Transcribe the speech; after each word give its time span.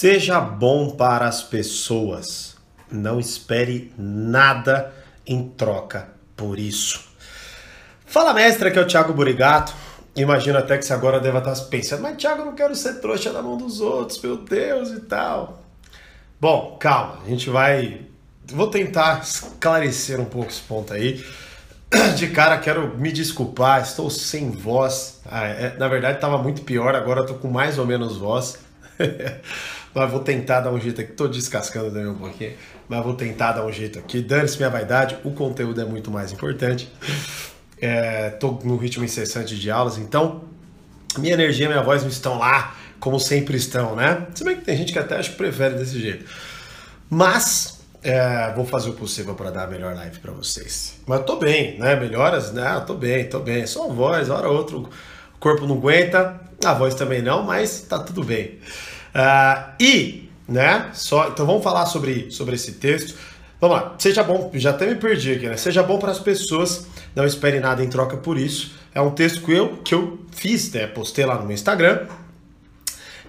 Seja 0.00 0.40
bom 0.40 0.88
para 0.88 1.26
as 1.26 1.42
pessoas. 1.42 2.56
Não 2.90 3.20
espere 3.20 3.92
nada 3.98 4.94
em 5.26 5.46
troca 5.50 6.08
por 6.34 6.58
isso. 6.58 7.04
Fala, 8.06 8.32
mestre, 8.32 8.70
aqui 8.70 8.78
é 8.78 8.80
o 8.80 8.86
Thiago 8.86 9.12
Burigato. 9.12 9.74
Imagino 10.16 10.56
até 10.56 10.78
que 10.78 10.86
você 10.86 10.94
agora 10.94 11.20
deva 11.20 11.40
estar 11.40 11.54
pensando, 11.66 12.00
mas 12.00 12.16
Thiago, 12.16 12.46
não 12.46 12.54
quero 12.54 12.74
ser 12.74 12.94
trouxa 12.94 13.30
na 13.30 13.42
mão 13.42 13.58
dos 13.58 13.82
outros, 13.82 14.18
meu 14.22 14.38
Deus 14.38 14.88
e 14.88 15.00
tal. 15.00 15.62
Bom, 16.40 16.78
calma, 16.80 17.18
a 17.22 17.28
gente 17.28 17.50
vai. 17.50 18.00
Vou 18.46 18.68
tentar 18.68 19.20
esclarecer 19.20 20.18
um 20.18 20.24
pouco 20.24 20.48
esse 20.48 20.62
ponto 20.62 20.94
aí. 20.94 21.22
De 22.16 22.28
cara, 22.28 22.56
quero 22.56 22.96
me 22.96 23.12
desculpar, 23.12 23.82
estou 23.82 24.08
sem 24.08 24.50
voz. 24.50 25.20
Ah, 25.30 25.44
é, 25.44 25.76
na 25.76 25.88
verdade, 25.88 26.14
estava 26.14 26.38
muito 26.38 26.62
pior, 26.62 26.96
agora 26.96 27.20
estou 27.20 27.36
com 27.36 27.48
mais 27.48 27.76
ou 27.76 27.84
menos 27.84 28.16
voz. 28.16 28.60
mas 29.94 30.10
vou 30.10 30.20
tentar 30.20 30.60
dar 30.60 30.72
um 30.72 30.80
jeito 30.80 31.00
aqui. 31.00 31.10
Estou 31.10 31.28
descascando 31.28 31.90
também 31.90 32.08
um 32.08 32.14
pouquinho, 32.14 32.52
mas 32.88 33.04
vou 33.04 33.14
tentar 33.14 33.52
dar 33.52 33.64
um 33.64 33.72
jeito 33.72 33.98
aqui. 33.98 34.20
Dane-se 34.20 34.56
minha 34.56 34.70
vaidade, 34.70 35.18
o 35.24 35.30
conteúdo 35.32 35.80
é 35.80 35.84
muito 35.84 36.10
mais 36.10 36.32
importante. 36.32 36.90
É, 37.80 38.34
no 38.62 38.76
ritmo 38.76 39.04
incessante 39.04 39.58
de 39.58 39.70
aulas, 39.70 39.96
então 39.96 40.44
minha 41.18 41.32
energia 41.32 41.64
e 41.64 41.68
minha 41.68 41.82
voz 41.82 42.02
não 42.02 42.10
estão 42.10 42.38
lá 42.38 42.76
como 43.00 43.18
sempre 43.18 43.56
estão, 43.56 43.96
né? 43.96 44.26
Se 44.34 44.44
bem 44.44 44.56
que 44.56 44.64
tem 44.64 44.76
gente 44.76 44.92
que 44.92 44.98
até 44.98 45.16
acho 45.16 45.30
que 45.30 45.36
prefere 45.36 45.74
desse 45.74 45.98
jeito. 45.98 46.30
Mas 47.08 47.80
é, 48.02 48.52
vou 48.54 48.64
fazer 48.64 48.90
o 48.90 48.92
possível 48.92 49.34
para 49.34 49.50
dar 49.50 49.64
a 49.64 49.66
melhor 49.66 49.94
live 49.94 50.18
para 50.20 50.32
vocês. 50.32 50.98
Mas 51.06 51.24
tô 51.24 51.36
bem, 51.36 51.78
né? 51.78 51.96
Melhoras, 51.96 52.52
né? 52.52 52.82
Tô 52.86 52.94
bem, 52.94 53.28
tô 53.28 53.40
bem. 53.40 53.66
Só 53.66 53.88
voz, 53.88 54.28
hora 54.28 54.48
ou 54.48 54.56
outra, 54.56 54.76
o 54.76 54.88
corpo 55.38 55.66
não 55.66 55.76
aguenta, 55.76 56.38
a 56.64 56.74
voz 56.74 56.94
também 56.94 57.22
não, 57.22 57.42
mas 57.42 57.80
tá 57.82 57.98
tudo 57.98 58.22
bem. 58.22 58.58
Uh, 59.14 59.72
e, 59.80 60.28
né? 60.48 60.90
Só, 60.92 61.28
então 61.28 61.46
vamos 61.46 61.62
falar 61.62 61.86
sobre, 61.86 62.30
sobre 62.30 62.54
esse 62.54 62.72
texto. 62.72 63.16
Vamos 63.60 63.76
lá, 63.76 63.94
seja 63.98 64.22
bom, 64.22 64.50
já 64.54 64.70
até 64.70 64.86
me 64.86 64.94
perdi 64.94 65.32
aqui, 65.32 65.46
né? 65.46 65.56
Seja 65.56 65.82
bom 65.82 65.98
para 65.98 66.10
as 66.10 66.18
pessoas, 66.18 66.86
não 67.14 67.26
espere 67.26 67.60
nada 67.60 67.84
em 67.84 67.88
troca 67.90 68.16
por 68.16 68.38
isso. 68.38 68.72
É 68.94 69.00
um 69.00 69.10
texto 69.10 69.42
que 69.42 69.52
eu, 69.52 69.76
que 69.78 69.94
eu 69.94 70.18
fiz, 70.32 70.72
né? 70.72 70.86
Postei 70.86 71.26
lá 71.26 71.34
no 71.36 71.42
meu 71.42 71.52
Instagram. 71.52 72.06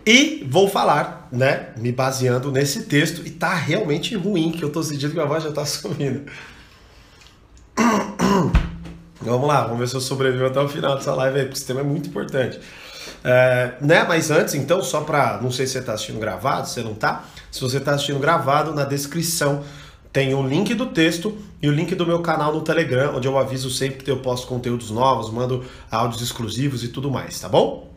E 0.06 0.48
vou 0.50 0.68
falar, 0.68 1.28
né, 1.32 1.70
me 1.78 1.92
baseando 1.92 2.52
nesse 2.52 2.84
texto, 2.84 3.22
e 3.26 3.30
tá 3.30 3.54
realmente 3.54 4.16
ruim, 4.16 4.52
que 4.52 4.64
eu 4.64 4.72
tô 4.72 4.82
sentindo 4.82 5.14
que 5.14 5.20
a 5.20 5.26
voz 5.26 5.44
já 5.44 5.52
tá 5.52 5.64
sumindo. 5.66 6.24
Vamos 9.22 9.48
lá, 9.48 9.64
vamos 9.64 9.80
ver 9.80 9.88
se 9.88 9.96
eu 9.96 10.02
sobrevivo 10.02 10.46
até 10.46 10.60
o 10.60 10.68
final 10.68 10.96
dessa 10.96 11.14
live 11.14 11.40
aí, 11.40 11.46
porque 11.46 11.58
esse 11.58 11.68
tema 11.68 11.82
é 11.82 11.84
muito 11.84 12.10
importante. 12.10 12.60
É, 13.24 13.74
né, 13.82 14.06
mas 14.08 14.32
antes, 14.32 14.56
então, 14.56 14.82
só 14.84 15.02
para 15.02 15.40
não 15.42 15.52
sei 15.52 15.66
se 15.66 15.74
você 15.74 15.80
está 15.80 15.94
assistindo 15.94 16.20
gravado, 16.20 16.68
se 16.68 16.82
não 16.82 16.94
tá. 16.94 17.26
Se 17.52 17.62
você 17.62 17.78
está 17.78 17.94
assistindo 17.94 18.20
gravado, 18.20 18.74
na 18.74 18.84
descrição 18.84 19.64
tem 20.12 20.34
o 20.34 20.46
link 20.46 20.74
do 20.74 20.88
texto 20.88 21.38
e 21.62 21.70
o 21.70 21.72
link 21.72 21.96
do 21.96 22.06
meu 22.06 22.20
canal 22.20 22.54
no 22.54 22.62
Telegram, 22.62 23.16
onde 23.16 23.28
eu 23.28 23.38
aviso 23.38 23.70
sempre 23.70 24.04
que 24.04 24.12
eu 24.12 24.18
posto 24.18 24.46
conteúdos 24.46 24.92
novos, 24.92 25.32
mando 25.32 25.64
áudios 25.90 26.22
exclusivos 26.22 26.84
e 26.84 26.90
tudo 26.90 27.10
mais, 27.10 27.40
tá 27.40 27.48
bom? 27.48 27.90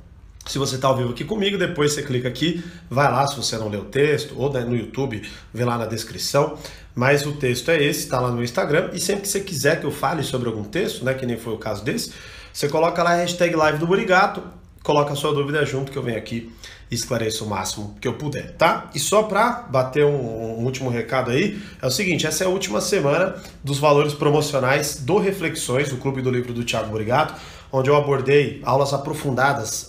Se 0.47 0.59
você 0.59 0.77
está 0.77 0.89
ao 0.89 0.97
vivo 0.97 1.11
aqui 1.11 1.25
comigo, 1.25 1.57
depois 1.57 1.93
você 1.93 2.03
clica 2.03 2.29
aqui, 2.29 2.63
vai 2.91 3.11
lá 3.11 3.27
se 3.27 3.35
você 3.35 3.57
não 3.57 3.69
leu 3.69 3.81
o 3.81 3.85
texto, 3.87 4.35
ou 4.37 4.53
no 4.53 4.77
YouTube, 4.77 5.23
vê 5.53 5.65
lá 5.65 5.79
na 5.79 5.87
descrição. 5.87 6.59
Mas 6.95 7.25
o 7.27 7.33
texto 7.33 7.71
é 7.71 7.83
esse, 7.83 8.01
está 8.01 8.21
lá 8.21 8.31
no 8.31 8.45
Instagram. 8.45 8.91
E 8.93 9.01
sempre 9.01 9.23
que 9.23 9.29
você 9.29 9.41
quiser 9.41 9.81
que 9.81 9.87
eu 9.87 9.91
fale 9.91 10.23
sobre 10.23 10.49
algum 10.49 10.63
texto, 10.63 11.05
né, 11.05 11.15
que 11.15 11.25
nem 11.25 11.39
foi 11.39 11.55
o 11.55 11.59
caso 11.59 11.83
desse, 11.83 12.13
você 12.53 12.69
coloca 12.69 13.03
lá 13.03 13.13
a 13.13 13.17
hashtag 13.17 13.57
live 13.57 13.79
do 13.79 13.87
Burigato, 13.87 14.43
coloca 14.85 15.15
a 15.15 15.17
sua 15.17 15.33
dúvida 15.33 15.65
junto 15.65 15.91
que 15.91 15.97
eu 15.97 16.03
venho 16.03 16.19
aqui 16.19 16.53
e 16.91 16.95
esclareço 16.95 17.45
o 17.45 17.49
máximo 17.49 17.97
que 18.01 18.07
eu 18.07 18.13
puder, 18.13 18.53
tá? 18.53 18.91
E 18.95 19.01
só 19.01 19.23
para 19.23 19.67
bater 19.71 20.05
um, 20.05 20.61
um, 20.61 20.65
último 20.65 20.91
recado 20.91 21.31
aí, 21.31 21.59
é 21.81 21.87
o 21.87 21.91
seguinte, 21.91 22.27
essa 22.27 22.45
é 22.45 22.47
a 22.47 22.51
última 22.51 22.83
semana 22.83 23.35
dos 23.65 23.79
valores 23.79 24.13
promocionais 24.13 24.97
do 24.97 25.19
Reflexões, 25.19 25.91
o 25.91 25.97
clube 25.97 26.21
do 26.21 26.31
livro 26.31 26.53
do 26.53 26.63
Thiago 26.63 26.91
Burigato, 26.91 27.35
onde 27.73 27.89
eu 27.89 27.97
abordei 27.97 28.61
aulas 28.63 28.93
aprofundadas, 28.93 29.89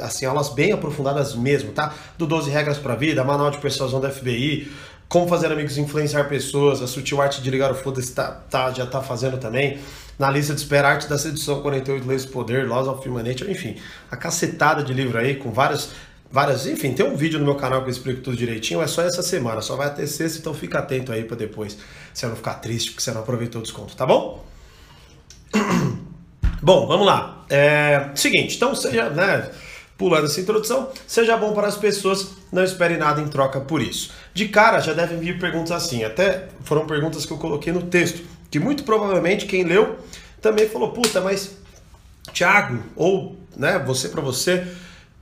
assim, 0.00 0.26
aulas 0.26 0.48
bem 0.48 0.72
aprofundadas 0.72 1.36
mesmo, 1.36 1.70
tá? 1.70 1.94
Do 2.18 2.26
12 2.26 2.50
regras 2.50 2.78
para 2.78 2.96
vida, 2.96 3.22
manual 3.22 3.50
de 3.50 3.58
persuasão 3.58 4.00
da 4.00 4.10
FBI, 4.10 4.70
como 5.08 5.28
fazer 5.28 5.52
amigos 5.52 5.78
influenciar 5.78 6.24
pessoas, 6.24 6.82
a 6.82 6.86
sutil 6.88 7.22
arte 7.22 7.40
de 7.40 7.48
ligar 7.48 7.70
o 7.70 7.74
foda-se 7.74 8.12
tá, 8.12 8.30
tá, 8.50 8.72
já 8.72 8.86
tá 8.86 9.00
fazendo 9.00 9.38
também 9.38 9.78
na 10.22 10.30
lista 10.30 10.54
de 10.54 10.60
espera 10.60 10.88
Arte 10.88 11.08
da 11.08 11.18
Sedução, 11.18 11.60
48 11.62 12.06
Leis 12.06 12.24
do 12.24 12.30
Poder, 12.30 12.68
Laws 12.68 12.86
of 12.86 13.08
Human 13.08 13.24
Nature, 13.24 13.50
enfim, 13.50 13.74
a 14.08 14.16
cacetada 14.16 14.80
de 14.80 14.94
livro 14.94 15.18
aí 15.18 15.34
com 15.34 15.50
várias, 15.50 15.90
várias, 16.30 16.64
enfim, 16.64 16.92
tem 16.92 17.04
um 17.04 17.16
vídeo 17.16 17.40
no 17.40 17.44
meu 17.44 17.56
canal 17.56 17.82
que 17.82 17.88
eu 17.88 17.90
explico 17.90 18.20
tudo 18.20 18.36
direitinho, 18.36 18.80
é 18.80 18.86
só 18.86 19.02
essa 19.02 19.20
semana, 19.20 19.60
só 19.60 19.74
vai 19.74 19.88
até 19.88 20.06
sexta, 20.06 20.38
então 20.38 20.54
fica 20.54 20.78
atento 20.78 21.10
aí 21.10 21.24
para 21.24 21.36
depois, 21.36 21.76
você 22.14 22.24
não 22.28 22.36
ficar 22.36 22.54
triste 22.54 22.92
porque 22.92 23.02
você 23.02 23.10
não 23.10 23.22
aproveitou 23.22 23.60
o 23.60 23.64
desconto, 23.64 23.96
tá 23.96 24.06
bom? 24.06 24.46
Bom, 26.62 26.86
vamos 26.86 27.04
lá. 27.04 27.44
É, 27.50 28.10
seguinte, 28.14 28.54
então 28.54 28.72
seja, 28.72 29.10
né, 29.10 29.50
pulando 29.98 30.26
essa 30.26 30.40
introdução, 30.40 30.90
seja 31.08 31.36
bom 31.36 31.52
para 31.52 31.66
as 31.66 31.76
pessoas, 31.76 32.36
não 32.52 32.62
espere 32.62 32.96
nada 32.96 33.20
em 33.20 33.26
troca 33.26 33.60
por 33.60 33.82
isso. 33.82 34.12
De 34.32 34.46
cara 34.46 34.78
já 34.78 34.92
devem 34.92 35.18
vir 35.18 35.40
perguntas 35.40 35.72
assim, 35.72 36.04
até 36.04 36.46
foram 36.62 36.86
perguntas 36.86 37.26
que 37.26 37.32
eu 37.32 37.36
coloquei 37.36 37.72
no 37.72 37.82
texto 37.82 38.22
que 38.52 38.60
muito 38.60 38.84
provavelmente 38.84 39.46
quem 39.46 39.64
leu 39.64 39.96
também 40.42 40.68
falou, 40.68 40.90
puta, 40.90 41.22
mas 41.22 41.56
Tiago, 42.34 42.80
ou 42.94 43.34
né, 43.56 43.78
você 43.78 44.10
para 44.10 44.20
você, 44.20 44.66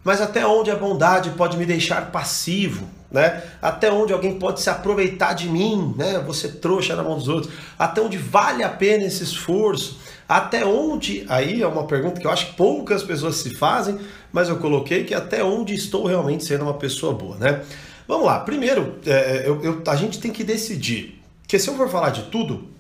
mas 0.03 0.21
até 0.21 0.45
onde 0.45 0.69
a 0.69 0.75
bondade 0.75 1.31
pode 1.31 1.57
me 1.57 1.65
deixar 1.65 2.11
passivo? 2.11 2.89
Né? 3.09 3.43
Até 3.63 3.91
onde 3.91 4.13
alguém 4.13 4.37
pode 4.37 4.61
se 4.61 4.69
aproveitar 4.69 5.35
de 5.35 5.49
mim, 5.49 5.95
né? 5.97 6.23
Você 6.27 6.49
trouxa 6.49 6.95
na 6.95 7.03
mão 7.03 7.19
dos 7.19 7.29
outros. 7.29 7.53
Até 7.77 8.01
onde 8.01 8.17
vale 8.17 8.63
a 8.63 8.69
pena 8.69 9.05
esse 9.05 9.25
esforço? 9.25 9.99
Até 10.29 10.65
onde? 10.65 11.25
Aí 11.29 11.61
é 11.61 11.67
uma 11.67 11.85
pergunta 11.85 12.21
que 12.21 12.27
eu 12.27 12.31
acho 12.31 12.47
que 12.47 12.53
poucas 12.55 13.03
pessoas 13.03 13.37
se 13.37 13.51
fazem, 13.51 13.99
mas 14.33 14.49
eu 14.49 14.59
coloquei 14.59 15.03
que 15.03 15.13
até 15.13 15.43
onde 15.43 15.75
estou 15.75 16.07
realmente 16.07 16.45
sendo 16.45 16.63
uma 16.63 16.75
pessoa 16.75 17.13
boa, 17.13 17.37
né? 17.37 17.63
Vamos 18.07 18.27
lá. 18.27 18.39
Primeiro, 18.41 18.97
é, 19.05 19.43
eu, 19.45 19.61
eu, 19.63 19.83
a 19.87 19.97
gente 19.97 20.21
tem 20.21 20.33
que 20.33 20.45
decidir. 20.45 21.21
Que 21.49 21.59
se 21.59 21.69
eu 21.69 21.77
for 21.77 21.89
falar 21.89 22.11
de 22.11 22.23
tudo, 22.25 22.71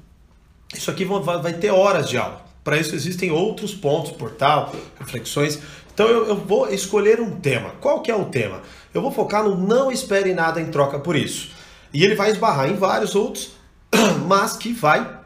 isso 0.75 0.91
aqui 0.91 1.05
vai 1.05 1.53
ter 1.55 1.71
horas 1.71 2.09
de 2.09 2.17
aula. 2.17 2.45
Para 2.63 2.77
isso 2.77 2.95
existem 2.95 3.31
outros 3.31 3.75
pontos, 3.75 4.13
portal, 4.13 4.73
reflexões. 4.99 5.59
Então 5.93 6.07
eu, 6.07 6.29
eu, 6.29 6.37
vou 6.37 6.69
escolher 6.69 7.21
um 7.21 7.41
tema. 7.41 7.71
Qual 7.81 8.01
que 8.01 8.11
é 8.11 8.15
o 8.15 8.27
tema? 8.27 8.63
Eu 8.93 9.03
vou 9.03 9.11
focar 9.11 9.43
no 9.43 9.57
não 9.57 9.91
espere 9.91 10.33
nada 10.35 10.61
em 10.61 10.67
troca 10.67 10.99
por 10.99 11.17
isso. 11.17 11.51
E 11.93 12.05
ele 12.05 12.15
vai 12.15 12.31
esbarrar 12.31 12.69
em 12.69 12.77
vários 12.77 13.15
outros, 13.15 13.53
mas 14.27 14.57
que 14.57 14.73
vai 14.73 15.19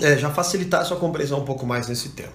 é, 0.00 0.16
já 0.16 0.30
facilitar 0.30 0.80
a 0.80 0.84
sua 0.84 0.96
compreensão 0.96 1.40
um 1.40 1.44
pouco 1.44 1.66
mais 1.66 1.88
nesse 1.88 2.10
tema. 2.10 2.32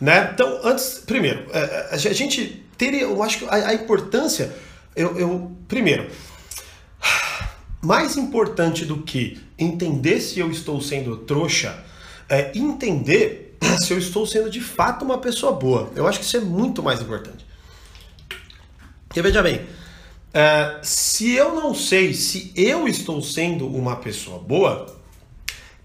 Né? 0.00 0.30
Então, 0.32 0.60
antes, 0.62 1.02
primeiro, 1.04 1.46
é, 1.52 1.58
é 1.58 1.94
a 1.94 1.96
gente 1.96 2.64
teria, 2.76 3.02
eu 3.02 3.22
acho 3.22 3.38
que 3.38 3.44
a, 3.46 3.68
a 3.68 3.74
importância, 3.74 4.54
eu, 4.94 5.18
eu, 5.18 5.52
primeiro, 5.66 6.08
mais 7.84 8.16
importante 8.16 8.84
do 8.84 9.02
que 9.02 9.40
entender 9.58 10.20
se 10.20 10.40
eu 10.40 10.50
estou 10.50 10.80
sendo 10.80 11.18
trouxa 11.18 11.84
é 12.28 12.50
entender 12.56 13.56
se 13.84 13.92
eu 13.92 13.98
estou 13.98 14.26
sendo 14.26 14.50
de 14.50 14.60
fato 14.60 15.04
uma 15.04 15.18
pessoa 15.18 15.52
boa. 15.52 15.90
Eu 15.94 16.06
acho 16.06 16.18
que 16.18 16.24
isso 16.24 16.36
é 16.36 16.40
muito 16.40 16.82
mais 16.82 17.00
importante. 17.00 17.44
Porque 19.06 19.22
veja 19.22 19.42
bem, 19.42 19.60
é, 20.32 20.80
se 20.82 21.32
eu 21.32 21.54
não 21.54 21.74
sei 21.74 22.12
se 22.12 22.52
eu 22.56 22.88
estou 22.88 23.22
sendo 23.22 23.68
uma 23.68 23.96
pessoa 23.96 24.38
boa, 24.38 24.86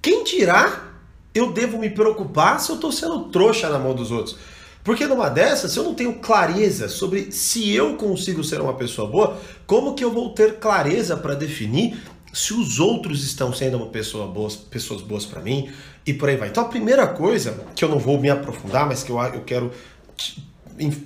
quem 0.02 0.24
dirá 0.24 0.88
eu 1.36 1.52
devo 1.52 1.78
me 1.78 1.90
preocupar 1.90 2.60
se 2.60 2.72
eu 2.72 2.76
estou 2.76 2.92
sendo 2.92 3.26
trouxa 3.26 3.70
na 3.70 3.78
mão 3.78 3.94
dos 3.94 4.10
outros? 4.10 4.36
Porque 4.84 5.06
numa 5.06 5.29
dessas, 5.29 5.72
se 5.72 5.78
eu 5.78 5.84
não 5.84 5.94
tenho 5.94 6.16
clareza 6.19 6.88
sobre 6.88 7.31
se 7.31 7.73
eu 7.73 7.95
consigo 7.95 8.44
ser 8.44 8.62
uma 8.62 8.73
pessoa 8.73 9.09
boa, 9.09 9.38
como 9.67 9.94
que 9.94 10.03
eu 10.03 10.12
vou 10.12 10.34
ter 10.34 10.57
clareza 10.57 11.18
para 11.18 11.36
definir 11.36 12.00
se 12.33 12.54
os 12.54 12.80
outros 12.80 13.24
estão 13.24 13.54
sendo 13.54 13.77
uma 13.77 13.88
pessoa 13.88 14.27
boas, 14.27 14.56
pessoas 14.56 15.01
boas 15.01 15.25
para 15.25 15.42
mim 15.42 15.69
e 16.06 16.13
por 16.13 16.30
aí 16.30 16.38
vai. 16.38 16.50
Então 16.50 16.63
a 16.63 16.68
primeira 16.69 17.07
coisa 17.07 17.65
que 17.75 17.83
eu 17.83 17.89
não 17.89 18.00
vou 18.00 18.19
me 18.19 18.30
aprofundar, 18.30 18.88
mas 18.88 19.04
que 19.04 19.12
eu, 19.12 19.19
eu 19.19 19.42
quero 19.42 19.71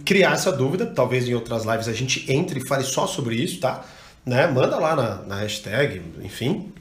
criar 0.06 0.34
essa 0.34 0.52
dúvida, 0.52 0.86
talvez 0.86 1.28
em 1.28 1.34
outras 1.34 1.66
lives 1.66 1.88
a 1.88 1.94
gente 1.94 2.32
entre 2.32 2.60
e 2.60 2.68
fale 2.68 2.84
só 2.84 3.08
sobre 3.08 3.36
isso, 3.36 3.60
tá? 3.60 3.84
Né? 4.26 4.48
Manda 4.48 4.78
lá 4.78 4.96
na, 4.96 5.16
na 5.24 5.36
hashtag, 5.38 6.02
enfim, 6.22 6.72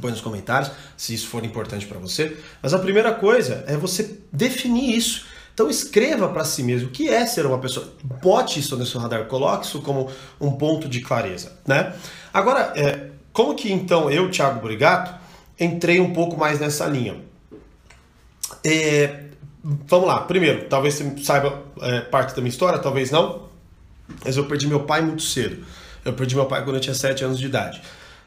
põe 0.00 0.10
nos 0.10 0.20
comentários 0.20 0.70
se 0.96 1.14
isso 1.14 1.28
for 1.28 1.44
importante 1.44 1.86
para 1.86 1.98
você. 1.98 2.36
Mas 2.62 2.74
a 2.74 2.78
primeira 2.78 3.12
coisa 3.12 3.64
é 3.66 3.76
você 3.76 4.18
definir 4.32 4.96
isso. 4.96 5.26
Então 5.54 5.70
escreva 5.70 6.28
para 6.28 6.44
si 6.44 6.64
mesmo 6.64 6.88
o 6.88 6.90
que 6.90 7.08
é 7.08 7.24
ser 7.24 7.46
uma 7.46 7.58
pessoa. 7.58 7.88
Bote 8.02 8.58
isso 8.58 8.76
no 8.76 8.84
seu 8.84 9.00
radar, 9.00 9.26
coloque 9.26 9.64
isso 9.64 9.80
como 9.80 10.10
um 10.40 10.50
ponto 10.52 10.88
de 10.88 11.00
clareza, 11.00 11.52
né? 11.64 11.94
Agora, 12.32 12.72
é, 12.74 13.10
como 13.32 13.54
que 13.54 13.72
então 13.72 14.10
eu, 14.10 14.28
Thiago 14.30 14.60
Brigato, 14.60 15.14
entrei 15.58 16.00
um 16.00 16.12
pouco 16.12 16.36
mais 16.36 16.58
nessa 16.58 16.86
linha? 16.86 17.16
É, 18.64 19.26
vamos 19.62 20.08
lá, 20.08 20.22
primeiro, 20.22 20.64
talvez 20.68 20.94
você 20.94 21.22
saiba 21.22 21.62
é, 21.80 22.00
parte 22.00 22.34
da 22.34 22.42
minha 22.42 22.50
história, 22.50 22.78
talvez 22.80 23.12
não, 23.12 23.48
mas 24.24 24.36
eu 24.36 24.46
perdi 24.46 24.66
meu 24.66 24.80
pai 24.80 25.02
muito 25.02 25.22
cedo. 25.22 25.64
Eu 26.04 26.12
perdi 26.12 26.34
meu 26.34 26.46
pai 26.46 26.62
quando 26.64 26.76
eu 26.76 26.80
tinha 26.80 26.94
7 26.94 27.24
anos 27.24 27.38
de 27.38 27.46
idade. 27.46 27.80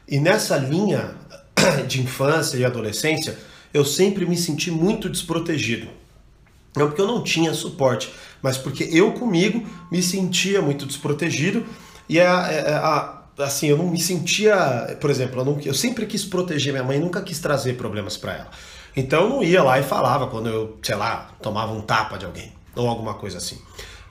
E 0.08 0.18
nessa 0.18 0.56
linha 0.56 1.14
de 1.86 2.00
infância 2.00 2.56
e 2.56 2.64
adolescência, 2.64 3.38
eu 3.72 3.84
sempre 3.84 4.24
me 4.26 4.36
senti 4.36 4.70
muito 4.70 5.08
desprotegido. 5.08 5.88
Não 6.76 6.86
porque 6.88 7.00
eu 7.00 7.06
não 7.06 7.22
tinha 7.22 7.52
suporte, 7.54 8.12
mas 8.42 8.56
porque 8.56 8.88
eu 8.92 9.12
comigo 9.12 9.66
me 9.90 10.02
sentia 10.02 10.62
muito 10.62 10.86
desprotegido 10.86 11.64
e 12.08 12.20
a, 12.20 12.38
a, 12.38 13.18
a 13.38 13.44
assim, 13.44 13.68
eu 13.68 13.76
não 13.76 13.88
me 13.88 14.00
sentia, 14.00 14.96
por 15.00 15.10
exemplo, 15.10 15.40
eu, 15.40 15.44
não, 15.44 15.60
eu 15.60 15.74
sempre 15.74 16.06
quis 16.06 16.24
proteger 16.24 16.72
minha 16.72 16.84
mãe, 16.84 16.98
nunca 16.98 17.22
quis 17.22 17.38
trazer 17.38 17.76
problemas 17.76 18.16
para 18.16 18.34
ela. 18.34 18.50
Então 18.96 19.24
eu 19.24 19.28
não 19.28 19.42
ia 19.42 19.62
lá 19.62 19.78
e 19.78 19.82
falava 19.82 20.26
quando 20.26 20.48
eu, 20.48 20.78
sei 20.82 20.96
lá, 20.96 21.30
tomava 21.40 21.72
um 21.72 21.80
tapa 21.80 22.18
de 22.18 22.24
alguém 22.24 22.52
ou 22.74 22.88
alguma 22.88 23.14
coisa 23.14 23.38
assim 23.38 23.58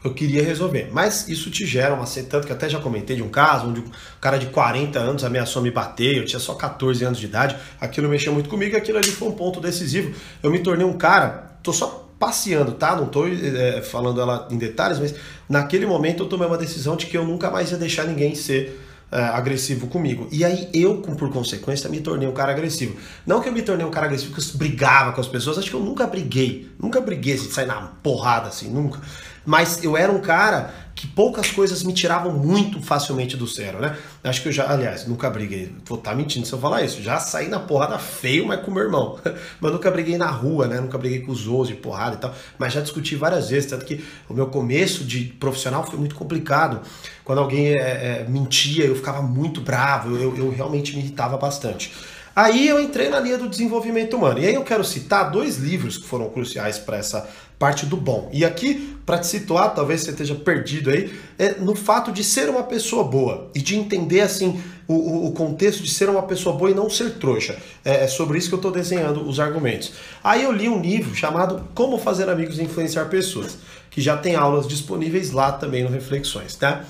eu 0.04 0.14
queria 0.14 0.44
resolver. 0.44 0.90
Mas 0.92 1.28
isso 1.28 1.50
te 1.50 1.66
gera 1.66 1.94
uma 1.94 2.06
tanto 2.06 2.48
que 2.48 2.54
até 2.54 2.70
já 2.70 2.80
comentei 2.80 3.16
de 3.16 3.24
um 3.24 3.30
caso 3.30 3.68
onde 3.68 3.82
um 3.82 3.92
cara 4.22 4.38
de 4.38 4.48
40 4.48 4.98
anos 4.98 5.24
ameaçou 5.24 5.62
me 5.62 5.72
bater, 5.72 6.18
eu 6.18 6.26
tinha 6.26 6.40
só 6.40 6.54
14 6.56 7.04
anos 7.04 7.20
de 7.20 7.26
idade, 7.26 7.56
aquilo 7.80 8.08
mexeu 8.08 8.34
muito 8.34 8.50
comigo, 8.50 8.76
aquilo 8.76 8.98
ali 8.98 9.10
foi 9.10 9.28
um 9.28 9.34
ponto 9.34 9.60
decisivo. 9.60 10.14
Eu 10.42 10.52
me 10.52 10.60
tornei 10.60 10.86
um 10.86 10.98
cara, 10.98 11.58
tô 11.62 11.74
só 11.74 12.07
passeando, 12.20 12.74
tá? 12.74 12.96
Não 12.96 13.08
tô 13.08 13.28
é, 13.28 13.82
falando 13.82 14.20
ela 14.20 14.48
em 14.52 14.58
detalhes, 14.58 15.00
mas 15.00 15.16
naquele 15.48 15.86
momento 15.86 16.24
eu 16.24 16.30
tomei 16.30 16.48
uma 16.48 16.58
decisão 16.58 16.96
de 16.96 17.06
que 17.06 17.18
eu 17.18 17.26
nunca 17.26 17.50
mais 17.50 17.72
ia 17.72 17.78
deixar 17.78 18.06
ninguém 18.06 18.36
ser 18.36 18.82
é, 19.12 19.22
agressivo 19.22 19.88
comigo. 19.88 20.28
E 20.32 20.44
aí 20.44 20.70
eu, 20.74 20.98
por 20.98 21.30
consequência, 21.32 21.90
me 21.90 22.02
tornei 22.02 22.28
um 22.28 22.34
cara 22.34 22.52
agressivo. 22.52 22.98
Não 23.26 23.42
que 23.42 23.50
eu 23.50 23.54
me 23.54 23.62
tornei 23.62 23.86
um 23.86 23.92
cara 23.92 24.08
agressivo 24.08 24.34
que 24.34 24.42
eu 24.42 24.58
brigava 24.58 25.14
com 25.14 25.22
as 25.22 25.28
pessoas, 25.28 25.58
acho 25.58 25.70
que 25.70 25.76
eu 25.76 25.84
nunca 25.84 26.06
briguei. 26.08 26.70
Nunca 26.80 27.00
briguei 27.00 27.36
de 27.36 27.52
sair 27.52 27.68
na 27.68 27.82
porrada 28.02 28.48
assim, 28.48 28.70
nunca 28.70 29.00
mas 29.48 29.82
eu 29.82 29.96
era 29.96 30.12
um 30.12 30.20
cara 30.20 30.74
que 30.98 31.06
poucas 31.06 31.52
coisas 31.52 31.84
me 31.84 31.94
tiravam 31.94 32.34
muito 32.34 32.82
facilmente 32.82 33.38
do 33.38 33.46
sério, 33.46 33.80
né? 33.80 33.96
Acho 34.24 34.42
que 34.42 34.48
eu 34.48 34.52
já, 34.52 34.68
aliás, 34.68 35.06
nunca 35.06 35.30
briguei, 35.30 35.72
vou 35.86 36.00
estar 36.00 36.10
tá 36.10 36.18
mentindo 36.18 36.48
se 36.48 36.52
eu 36.52 36.58
falar 36.58 36.82
isso, 36.82 37.04
já 37.04 37.20
saí 37.20 37.48
na 37.48 37.60
porrada 37.60 38.00
feio, 38.00 38.48
mas 38.48 38.66
com 38.66 38.72
meu 38.72 38.82
irmão. 38.82 39.20
mas 39.62 39.72
nunca 39.72 39.92
briguei 39.92 40.18
na 40.18 40.26
rua, 40.26 40.66
né? 40.66 40.82
Nunca 40.82 40.98
briguei 40.98 41.20
com 41.22 41.32
os 41.32 41.46
outros 41.46 41.68
de 41.68 41.76
porrada 41.76 42.16
e 42.16 42.18
tal, 42.18 42.34
mas 42.58 42.74
já 42.74 42.82
discuti 42.82 43.16
várias 43.16 43.48
vezes, 43.52 43.70
tanto 43.70 43.86
que 43.86 44.04
o 44.28 44.34
meu 44.34 44.48
começo 44.48 45.04
de 45.04 45.26
profissional 45.40 45.86
foi 45.86 46.00
muito 46.00 46.16
complicado. 46.16 46.82
Quando 47.24 47.40
alguém 47.40 47.68
é, 47.68 47.76
é, 47.76 48.26
mentia, 48.28 48.84
eu 48.86 48.96
ficava 48.96 49.22
muito 49.22 49.62
bravo, 49.62 50.18
eu, 50.18 50.36
eu 50.36 50.50
realmente 50.50 50.96
me 50.96 51.04
irritava 51.04 51.38
bastante. 51.38 51.94
Aí 52.36 52.68
eu 52.68 52.80
entrei 52.80 53.10
na 53.10 53.20
linha 53.20 53.36
do 53.36 53.50
desenvolvimento 53.50 54.16
humano. 54.16 54.38
E 54.38 54.46
aí 54.46 54.54
eu 54.54 54.64
quero 54.64 54.84
citar 54.84 55.32
dois 55.32 55.58
livros 55.58 55.98
que 55.98 56.08
foram 56.08 56.30
cruciais 56.30 56.78
para 56.78 56.98
essa 56.98 57.28
parte 57.60 57.86
do 57.86 57.98
bom. 57.98 58.30
E 58.32 58.46
aqui, 58.46 58.98
para 59.06 59.18
te 59.18 59.28
situar, 59.28 59.74
talvez 59.74 60.02
você 60.02 60.12
esteja 60.12 60.36
perdido 60.36 60.90
aí, 60.90 61.12
é 61.40 61.56
no 61.56 61.76
fato 61.76 62.12
de 62.12 62.24
ser 62.24 62.50
uma 62.50 62.64
pessoa 62.64 63.04
boa 63.04 63.50
e 63.56 63.62
de 63.62 63.76
entender 63.76 64.22
assim 64.22 64.62
o, 64.88 65.28
o 65.28 65.32
contexto 65.32 65.82
de 65.82 65.90
ser 65.90 66.10
uma 66.10 66.24
pessoa 66.24 66.56
boa 66.56 66.72
e 66.72 66.74
não 66.74 66.90
ser 66.90 67.16
trouxa. 67.18 67.58
É, 67.84 68.04
é 68.04 68.08
sobre 68.08 68.38
isso 68.38 68.48
que 68.48 68.54
eu 68.54 68.60
estou 68.60 68.72
desenhando 68.72 69.28
os 69.28 69.40
argumentos. 69.40 69.94
Aí 70.24 70.44
eu 70.44 70.52
li 70.52 70.70
um 70.70 70.82
livro 70.82 71.16
chamado 71.16 71.68
Como 71.74 71.98
Fazer 71.98 72.30
Amigos 72.30 72.60
e 72.60 72.64
Influenciar 72.64 73.06
Pessoas, 73.06 73.58
que 73.90 74.02
já 74.02 74.16
tem 74.16 74.36
aulas 74.36 74.68
disponíveis 74.68 75.32
lá 75.32 75.52
também 75.52 75.84
no 75.84 75.90
Reflexões, 75.90 76.56
tá? 76.56 76.84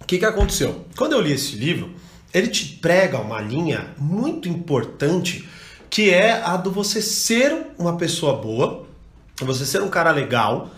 O 0.00 0.04
que, 0.04 0.18
que 0.18 0.24
aconteceu? 0.24 0.84
Quando 0.96 1.12
eu 1.12 1.20
li 1.20 1.32
esse 1.32 1.56
livro, 1.56 1.90
ele 2.32 2.48
te 2.48 2.64
prega 2.80 3.18
uma 3.18 3.40
linha 3.40 3.88
muito 3.98 4.48
importante 4.48 5.48
que 5.88 6.10
é 6.10 6.32
a 6.42 6.56
do 6.56 6.70
você 6.70 7.02
ser 7.02 7.66
uma 7.78 7.98
pessoa 7.98 8.36
boa, 8.36 8.86
você 9.44 9.64
ser 9.64 9.82
um 9.82 9.88
cara 9.88 10.10
legal, 10.10 10.70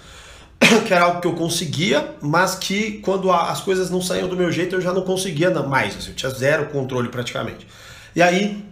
que 0.87 0.93
era 0.93 1.05
algo 1.05 1.20
que 1.20 1.26
eu 1.26 1.34
conseguia, 1.34 2.14
mas 2.20 2.55
que 2.55 2.99
quando 3.00 3.31
as 3.31 3.61
coisas 3.61 3.90
não 3.90 4.00
saíam 4.00 4.28
do 4.28 4.37
meu 4.37 4.50
jeito 4.50 4.75
eu 4.75 4.81
já 4.81 4.93
não 4.93 5.02
conseguia 5.02 5.50
mais, 5.62 5.96
assim, 5.96 6.11
eu 6.11 6.14
tinha 6.14 6.31
zero 6.31 6.66
controle 6.66 7.08
praticamente. 7.08 7.66
E 8.14 8.22
aí, 8.22 8.64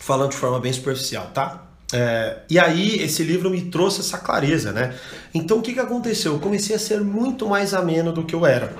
falando 0.00 0.30
de 0.30 0.36
forma 0.36 0.58
bem 0.58 0.72
superficial, 0.72 1.30
tá? 1.32 1.62
É, 1.92 2.38
e 2.48 2.58
aí 2.58 3.02
esse 3.02 3.22
livro 3.22 3.50
me 3.50 3.60
trouxe 3.62 4.00
essa 4.00 4.16
clareza, 4.16 4.72
né? 4.72 4.94
Então 5.34 5.58
o 5.58 5.62
que, 5.62 5.74
que 5.74 5.80
aconteceu? 5.80 6.32
Eu 6.32 6.40
comecei 6.40 6.74
a 6.74 6.78
ser 6.78 7.00
muito 7.02 7.46
mais 7.46 7.74
ameno 7.74 8.12
do 8.12 8.24
que 8.24 8.34
eu 8.34 8.46
era. 8.46 8.74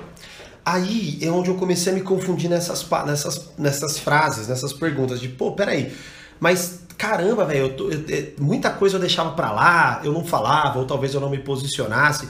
Aí 0.65 1.19
é 1.21 1.29
onde 1.29 1.49
eu 1.49 1.55
comecei 1.55 1.91
a 1.91 1.95
me 1.95 2.01
confundir 2.01 2.49
nessas, 2.49 2.87
nessas, 3.05 3.49
nessas 3.57 3.99
frases, 3.99 4.47
nessas 4.47 4.73
perguntas 4.73 5.19
de, 5.19 5.27
pô, 5.27 5.51
peraí, 5.51 5.93
mas 6.39 6.82
caramba, 6.97 7.45
velho, 7.45 7.73
muita 8.39 8.69
coisa 8.69 8.97
eu 8.97 8.99
deixava 8.99 9.31
pra 9.31 9.51
lá, 9.51 10.01
eu 10.03 10.11
não 10.11 10.23
falava, 10.23 10.79
ou 10.79 10.85
talvez 10.85 11.13
eu 11.13 11.21
não 11.21 11.29
me 11.29 11.39
posicionasse. 11.39 12.27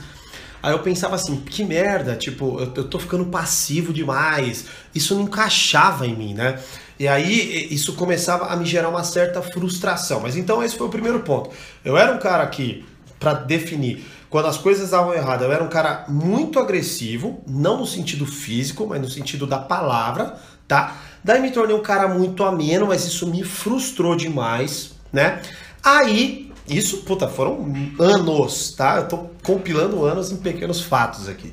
Aí 0.62 0.72
eu 0.72 0.78
pensava 0.78 1.14
assim, 1.14 1.36
que 1.36 1.62
merda, 1.62 2.16
tipo, 2.16 2.58
eu, 2.58 2.72
eu 2.74 2.84
tô 2.88 2.98
ficando 2.98 3.26
passivo 3.26 3.92
demais, 3.92 4.64
isso 4.94 5.14
não 5.14 5.22
encaixava 5.22 6.06
em 6.06 6.16
mim, 6.16 6.32
né? 6.32 6.58
E 6.98 7.08
aí 7.08 7.68
isso 7.70 7.94
começava 7.94 8.46
a 8.46 8.56
me 8.56 8.64
gerar 8.64 8.88
uma 8.88 9.04
certa 9.04 9.42
frustração. 9.42 10.20
Mas 10.20 10.36
então 10.36 10.62
esse 10.62 10.76
foi 10.76 10.86
o 10.86 10.90
primeiro 10.90 11.20
ponto. 11.20 11.50
Eu 11.84 11.96
era 11.98 12.12
um 12.12 12.18
cara 12.18 12.46
que, 12.46 12.84
para 13.18 13.34
definir, 13.34 14.06
quando 14.30 14.46
as 14.46 14.56
coisas 14.56 14.90
davam 14.90 15.12
errado, 15.12 15.44
eu 15.44 15.52
era 15.52 15.62
um 15.62 15.68
cara 15.68 16.06
muito 16.08 16.58
agressivo, 16.58 17.42
não 17.46 17.78
no 17.78 17.86
sentido 17.86 18.24
físico, 18.26 18.86
mas 18.86 19.00
no 19.00 19.10
sentido 19.10 19.46
da 19.46 19.58
palavra, 19.58 20.38
tá? 20.66 20.96
Daí 21.22 21.40
me 21.40 21.50
tornei 21.50 21.74
um 21.74 21.82
cara 21.82 22.06
muito 22.08 22.44
ameno, 22.44 22.86
mas 22.86 23.04
isso 23.04 23.26
me 23.26 23.42
frustrou 23.42 24.14
demais, 24.14 24.92
né? 25.12 25.40
Aí, 25.82 26.52
isso, 26.68 26.98
puta, 26.98 27.28
foram 27.28 27.72
anos, 27.98 28.72
tá? 28.72 28.96
Eu 28.96 29.08
tô 29.08 29.18
compilando 29.42 30.04
anos 30.04 30.30
em 30.30 30.36
pequenos 30.36 30.82
fatos 30.82 31.28
aqui. 31.28 31.52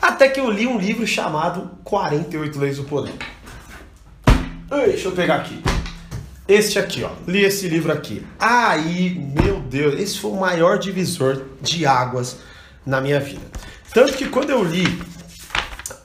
Até 0.00 0.28
que 0.28 0.38
eu 0.38 0.50
li 0.50 0.66
um 0.66 0.78
livro 0.78 1.06
chamado 1.06 1.70
48 1.84 2.58
Leis 2.58 2.76
do 2.76 2.84
Poder. 2.84 3.14
Deixa 4.68 5.08
eu 5.08 5.12
pegar 5.12 5.36
aqui. 5.36 5.62
Este 6.46 6.78
aqui, 6.78 7.02
ó. 7.02 7.10
Li 7.26 7.42
esse 7.44 7.68
livro 7.68 7.90
aqui. 7.92 8.24
Aí, 8.38 9.14
meu 9.40 9.60
Deus, 9.60 9.98
esse 9.98 10.18
foi 10.18 10.30
o 10.32 10.36
maior 10.36 10.78
divisor 10.78 11.42
de 11.62 11.86
águas 11.86 12.36
na 12.84 13.00
minha 13.00 13.18
vida. 13.18 13.40
Tanto 13.92 14.12
que 14.12 14.28
quando 14.28 14.50
eu 14.50 14.62
li 14.62 15.00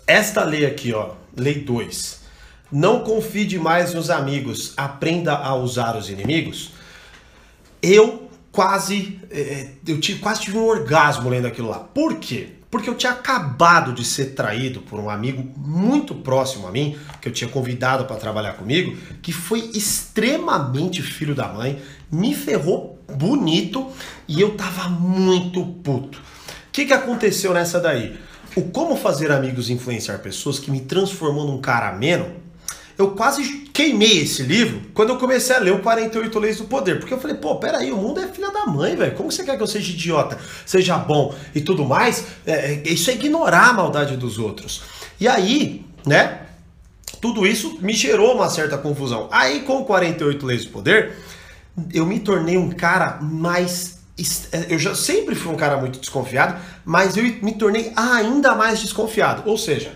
esta 0.08 0.44
lei 0.44 0.66
aqui, 0.66 0.94
ó, 0.94 1.12
lei 1.36 1.56
2, 1.56 2.19
não 2.72 3.02
confie 3.02 3.46
demais 3.46 3.94
nos 3.94 4.10
amigos, 4.10 4.74
aprenda 4.78 5.36
a 5.36 5.56
usar 5.56 5.98
os 5.98 6.10
inimigos. 6.10 6.72
Eu 7.82 8.30
quase, 8.52 9.20
é, 9.32 9.70
eu 9.88 10.00
tive, 10.00 10.20
quase 10.20 10.42
tive 10.42 10.58
um 10.58 10.66
orgasmo 10.66 11.30
lendo 11.30 11.48
aquilo 11.48 11.70
lá. 11.70 11.80
Por 11.80 12.20
quê? 12.20 12.50
Porque 12.70 12.88
eu 12.88 12.96
tinha 12.96 13.12
acabado 13.12 13.94
de 13.94 14.06
ser 14.06 14.36
traído 14.36 14.82
por 14.82 15.00
um 15.00 15.10
amigo 15.10 15.44
muito 15.58 16.14
próximo 16.14 16.68
a 16.68 16.72
mim, 16.72 16.96
que 17.20 17.28
eu 17.28 17.34
tinha 17.34 17.50
convidado 17.50 18.06
para 18.06 18.16
trabalhar 18.18 18.54
comigo, 18.54 18.96
que 19.24 19.32
foi 19.34 19.72
extremamente 19.74 21.02
filho 21.02 21.34
da 21.34 21.48
mãe, 21.48 21.82
me 22.12 22.36
ferrou 22.36 23.00
bonito 23.12 23.90
e 24.28 24.40
eu 24.40 24.56
tava 24.56 24.88
muito 24.88 25.66
puto. 25.66 26.20
O 26.20 26.72
que, 26.72 26.86
que 26.86 26.94
aconteceu 26.94 27.54
nessa 27.54 27.80
daí? 27.80 28.16
O 28.56 28.62
Como 28.64 28.96
Fazer 28.96 29.32
Amigos 29.32 29.70
Influenciar 29.70 30.20
Pessoas, 30.20 30.60
que 30.60 30.70
me 30.70 30.82
transformou 30.82 31.48
num 31.48 31.60
cara 31.60 31.90
ameno, 31.90 32.36
eu 33.00 33.12
quase 33.12 33.70
queimei 33.74 34.24
esse 34.24 34.44
livro 34.44 34.82
quando 34.94 35.10
eu 35.12 35.18
comecei 35.18 35.56
a 35.56 35.60
ler 35.60 35.72
o 35.72 35.80
48 35.80 36.38
Leis 36.38 36.58
do 36.58 36.66
Poder. 36.66 37.00
Porque 37.00 37.14
eu 37.14 37.18
falei, 37.18 37.38
pô, 37.38 37.56
peraí, 37.56 37.94
o 37.94 37.96
mundo 37.96 38.20
é 38.20 38.28
filha 38.28 38.52
da 38.52 38.66
mãe, 38.66 38.94
velho. 38.94 39.16
Como 39.16 39.32
você 39.32 39.42
quer 39.42 39.56
que 39.56 39.64
eu 39.64 39.68
seja 39.68 39.90
idiota, 39.90 40.38
seja 40.66 40.98
bom 40.98 41.34
e 41.56 41.62
tudo 41.62 41.86
mais? 41.86 42.26
É, 42.46 42.74
é, 42.74 42.84
isso 42.90 43.10
é 43.10 43.14
ignorar 43.14 43.70
a 43.70 43.74
maldade 43.74 44.18
dos 44.18 44.38
outros. 44.38 44.82
E 45.18 45.30
aí, 45.30 45.86
né? 46.06 46.42
Tudo 47.22 47.48
isso 47.48 47.78
me 47.82 47.94
gerou 47.94 48.36
uma 48.36 48.50
certa 48.50 48.78
confusão. 48.78 49.30
Aí, 49.32 49.62
com 49.62 49.86
48 49.86 50.46
Leis 50.46 50.66
do 50.66 50.72
Poder, 50.72 51.16
eu 51.94 52.06
me 52.06 52.20
tornei 52.20 52.58
um 52.58 52.70
cara 52.70 53.20
mais 53.22 53.98
é, 54.52 54.74
eu 54.74 54.78
já 54.78 54.94
sempre 54.94 55.34
fui 55.34 55.54
um 55.54 55.56
cara 55.56 55.78
muito 55.78 55.98
desconfiado, 55.98 56.60
mas 56.84 57.16
eu 57.16 57.24
me 57.24 57.54
tornei 57.54 57.94
ainda 57.96 58.54
mais 58.56 58.82
desconfiado. 58.82 59.50
Ou 59.50 59.58
seja, 59.58 59.94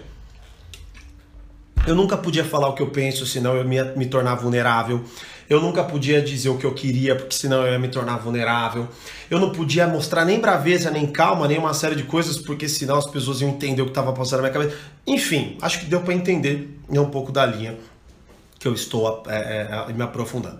eu 1.85 1.95
nunca 1.95 2.15
podia 2.15 2.45
falar 2.45 2.69
o 2.69 2.73
que 2.73 2.81
eu 2.81 2.89
penso, 2.89 3.25
senão 3.25 3.55
eu 3.55 3.69
ia 3.71 3.83
me 3.95 4.05
tornar 4.05 4.35
vulnerável. 4.35 5.03
Eu 5.49 5.61
nunca 5.61 5.83
podia 5.83 6.21
dizer 6.21 6.49
o 6.49 6.57
que 6.57 6.65
eu 6.65 6.73
queria, 6.73 7.15
porque 7.15 7.35
senão 7.35 7.65
eu 7.65 7.73
ia 7.73 7.79
me 7.79 7.89
tornar 7.89 8.17
vulnerável. 8.17 8.87
Eu 9.29 9.39
não 9.39 9.51
podia 9.51 9.85
mostrar 9.85 10.23
nem 10.23 10.39
braveza, 10.39 10.89
nem 10.89 11.05
calma, 11.05 11.47
nem 11.47 11.57
uma 11.57 11.73
série 11.73 11.95
de 11.95 12.03
coisas, 12.03 12.37
porque 12.37 12.69
senão 12.69 12.97
as 12.97 13.05
pessoas 13.05 13.41
iam 13.41 13.49
entender 13.49 13.81
o 13.81 13.85
que 13.85 13.91
estava 13.91 14.13
passando 14.13 14.41
na 14.41 14.49
minha 14.49 14.53
cabeça. 14.53 14.77
Enfim, 15.05 15.57
acho 15.61 15.81
que 15.81 15.85
deu 15.85 16.01
para 16.01 16.13
entender 16.13 16.79
um 16.89 17.05
pouco 17.05 17.31
da 17.31 17.45
linha 17.45 17.77
que 18.57 18.67
eu 18.67 18.73
estou 18.73 19.23
é, 19.27 19.85
é, 19.89 19.93
me 19.93 20.01
aprofundando. 20.01 20.57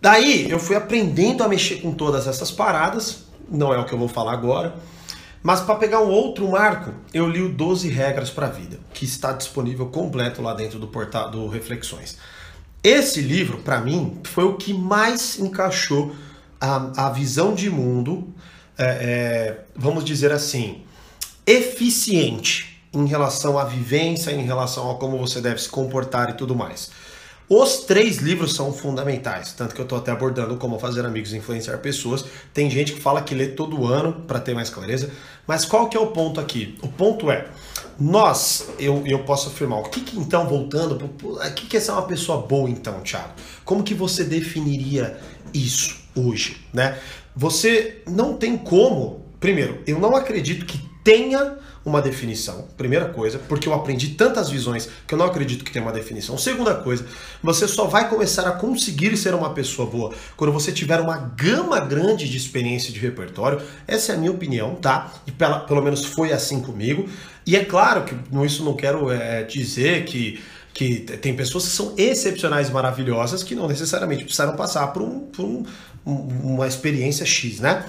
Daí 0.00 0.50
eu 0.50 0.58
fui 0.58 0.74
aprendendo 0.74 1.44
a 1.44 1.48
mexer 1.48 1.82
com 1.82 1.92
todas 1.92 2.26
essas 2.26 2.50
paradas, 2.50 3.24
não 3.50 3.74
é 3.74 3.78
o 3.78 3.84
que 3.84 3.92
eu 3.92 3.98
vou 3.98 4.08
falar 4.08 4.32
agora. 4.32 4.74
Mas 5.42 5.60
para 5.60 5.76
pegar 5.76 6.00
um 6.00 6.10
outro 6.10 6.48
marco, 6.50 6.92
eu 7.14 7.28
li 7.28 7.40
o 7.40 7.48
12 7.48 7.88
Regras 7.88 8.30
para 8.30 8.46
a 8.46 8.50
Vida, 8.50 8.78
que 8.92 9.04
está 9.04 9.32
disponível 9.32 9.86
completo 9.86 10.42
lá 10.42 10.52
dentro 10.52 10.78
do 10.78 10.88
portal 10.88 11.30
do 11.30 11.46
Reflexões. 11.48 12.18
Esse 12.82 13.20
livro, 13.20 13.58
para 13.58 13.80
mim, 13.80 14.20
foi 14.24 14.44
o 14.44 14.56
que 14.56 14.72
mais 14.72 15.38
encaixou 15.38 16.14
a, 16.60 17.06
a 17.06 17.10
visão 17.10 17.54
de 17.54 17.70
mundo, 17.70 18.32
é, 18.76 18.84
é, 18.84 19.64
vamos 19.74 20.04
dizer 20.04 20.32
assim, 20.32 20.82
eficiente 21.46 22.82
em 22.92 23.06
relação 23.06 23.58
à 23.58 23.64
vivência, 23.64 24.30
em 24.30 24.44
relação 24.44 24.90
a 24.90 24.96
como 24.96 25.18
você 25.18 25.40
deve 25.40 25.60
se 25.60 25.68
comportar 25.68 26.30
e 26.30 26.34
tudo 26.34 26.54
mais. 26.54 26.90
Os 27.48 27.78
três 27.78 28.18
livros 28.18 28.54
são 28.54 28.74
fundamentais, 28.74 29.54
tanto 29.54 29.74
que 29.74 29.80
eu 29.80 29.84
estou 29.84 29.96
até 29.96 30.10
abordando 30.12 30.56
como 30.58 30.78
fazer 30.78 31.06
amigos 31.06 31.32
e 31.32 31.38
influenciar 31.38 31.78
pessoas. 31.78 32.26
Tem 32.52 32.68
gente 32.68 32.92
que 32.92 33.00
fala 33.00 33.22
que 33.22 33.34
lê 33.34 33.46
todo 33.48 33.86
ano 33.86 34.12
para 34.26 34.38
ter 34.38 34.54
mais 34.54 34.68
clareza, 34.68 35.10
mas 35.46 35.64
qual 35.64 35.88
que 35.88 35.96
é 35.96 36.00
o 36.00 36.08
ponto 36.08 36.38
aqui? 36.38 36.76
O 36.82 36.88
ponto 36.88 37.30
é, 37.30 37.48
nós, 37.98 38.68
eu, 38.78 39.02
eu 39.06 39.20
posso 39.20 39.48
afirmar, 39.48 39.80
o 39.80 39.84
que, 39.84 40.02
que 40.02 40.18
então, 40.18 40.46
voltando, 40.46 41.10
o 41.22 41.54
que, 41.54 41.66
que 41.66 41.76
é 41.78 41.80
ser 41.80 41.92
uma 41.92 42.02
pessoa 42.02 42.42
boa 42.42 42.68
então, 42.68 43.00
Thiago? 43.00 43.32
Como 43.64 43.82
que 43.82 43.94
você 43.94 44.24
definiria 44.24 45.18
isso 45.54 45.96
hoje, 46.14 46.66
né? 46.70 46.98
Você 47.34 48.02
não 48.06 48.36
tem 48.36 48.58
como, 48.58 49.24
primeiro, 49.40 49.82
eu 49.86 49.98
não 49.98 50.14
acredito 50.14 50.66
que 50.66 50.87
tenha 51.08 51.56
uma 51.86 52.02
definição, 52.02 52.68
primeira 52.76 53.06
coisa, 53.06 53.38
porque 53.38 53.66
eu 53.66 53.72
aprendi 53.72 54.08
tantas 54.08 54.50
visões 54.50 54.90
que 55.06 55.14
eu 55.14 55.18
não 55.18 55.24
acredito 55.24 55.64
que 55.64 55.70
tenha 55.70 55.82
uma 55.82 55.90
definição. 55.90 56.36
Segunda 56.36 56.74
coisa, 56.74 57.06
você 57.42 57.66
só 57.66 57.86
vai 57.86 58.10
começar 58.10 58.46
a 58.46 58.50
conseguir 58.50 59.16
ser 59.16 59.32
uma 59.32 59.54
pessoa 59.54 59.88
boa 59.88 60.12
quando 60.36 60.52
você 60.52 60.70
tiver 60.70 61.00
uma 61.00 61.16
gama 61.16 61.80
grande 61.80 62.28
de 62.28 62.36
experiência 62.36 62.92
de 62.92 63.00
repertório. 63.00 63.62
Essa 63.86 64.12
é 64.12 64.16
a 64.16 64.18
minha 64.18 64.30
opinião, 64.30 64.74
tá? 64.74 65.10
E 65.26 65.32
pela, 65.32 65.60
pelo 65.60 65.80
menos 65.80 66.04
foi 66.04 66.30
assim 66.30 66.60
comigo. 66.60 67.08
E 67.46 67.56
é 67.56 67.64
claro 67.64 68.04
que 68.04 68.14
isso 68.44 68.62
não 68.62 68.74
quero 68.74 69.10
é, 69.10 69.44
dizer 69.44 70.04
que 70.04 70.38
que 70.74 71.00
tem 71.00 71.34
pessoas 71.34 71.64
que 71.64 71.70
são 71.72 71.92
excepcionais 71.96 72.70
maravilhosas 72.70 73.42
que 73.42 73.52
não 73.52 73.66
necessariamente 73.66 74.22
precisaram 74.22 74.54
passar 74.54 74.86
por, 74.88 75.02
um, 75.02 75.18
por 75.20 75.44
um, 75.44 75.64
uma 76.06 76.68
experiência 76.68 77.26
X, 77.26 77.58
né? 77.58 77.84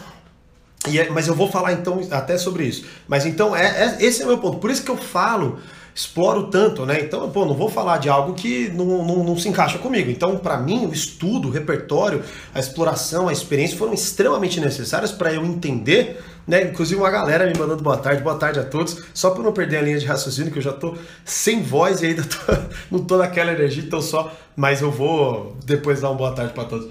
É, 0.88 1.10
mas 1.10 1.28
eu 1.28 1.36
vou 1.36 1.50
falar 1.50 1.74
então 1.74 2.00
até 2.12 2.38
sobre 2.38 2.66
isso. 2.66 2.86
Mas 3.08 3.26
então 3.26 3.56
é, 3.56 3.66
é, 3.66 3.98
esse 4.00 4.22
é 4.22 4.26
o 4.26 4.28
meu 4.30 4.38
ponto. 4.38 4.60
Por 4.60 4.72
isso 4.72 4.84
que 4.84 4.90
eu 4.90 4.96
falo, 4.96 5.60
exploro 5.94 6.44
tanto, 6.44 6.86
né? 6.86 7.02
Então, 7.02 7.30
pô, 7.30 7.46
não 7.46 7.54
vou 7.54 7.70
falar 7.70 7.98
de 7.98 8.08
algo 8.08 8.34
que 8.34 8.70
não, 8.70 9.06
não, 9.06 9.24
não 9.24 9.38
se 9.38 9.50
encaixa 9.50 9.78
comigo. 9.78 10.10
Então, 10.10 10.38
para 10.38 10.58
mim, 10.58 10.86
o 10.86 10.94
estudo, 10.94 11.50
o 11.50 11.52
repertório, 11.52 12.24
a 12.54 12.60
exploração, 12.60 13.28
a 13.28 13.34
experiência 13.34 13.78
foram 13.78 13.94
extremamente 13.94 14.62
necessárias 14.62 15.12
para 15.12 15.34
eu 15.34 15.46
entender, 15.46 16.24
né? 16.48 16.64
Inclusive 16.64 17.02
uma 17.02 17.12
galera 17.12 17.46
me 17.46 17.58
mandando 17.58 17.84
boa 17.84 17.98
tarde, 17.98 18.24
boa 18.24 18.38
tarde 18.38 18.60
a 18.60 18.64
todos, 18.64 19.04
só 19.14 19.32
para 19.32 19.44
não 19.44 19.52
perder 19.52 19.78
a 19.78 19.82
linha 19.82 20.00
de 20.00 20.06
raciocínio, 20.06 20.52
que 20.52 20.60
eu 20.60 20.64
já 20.64 20.72
tô 20.72 20.96
sem 21.26 21.62
voz 21.62 22.02
e 22.02 22.06
ainda 22.06 22.24
tô, 22.24 22.54
não 22.90 23.04
tô 23.04 23.18
naquela 23.18 23.52
energia, 23.52 23.84
então 23.84 24.02
só. 24.02 24.34
Mas 24.56 24.82
eu 24.82 24.90
vou 24.90 25.58
depois 25.66 26.00
dar 26.00 26.10
uma 26.10 26.18
boa 26.18 26.32
tarde 26.32 26.54
para 26.54 26.64
todos 26.64 26.90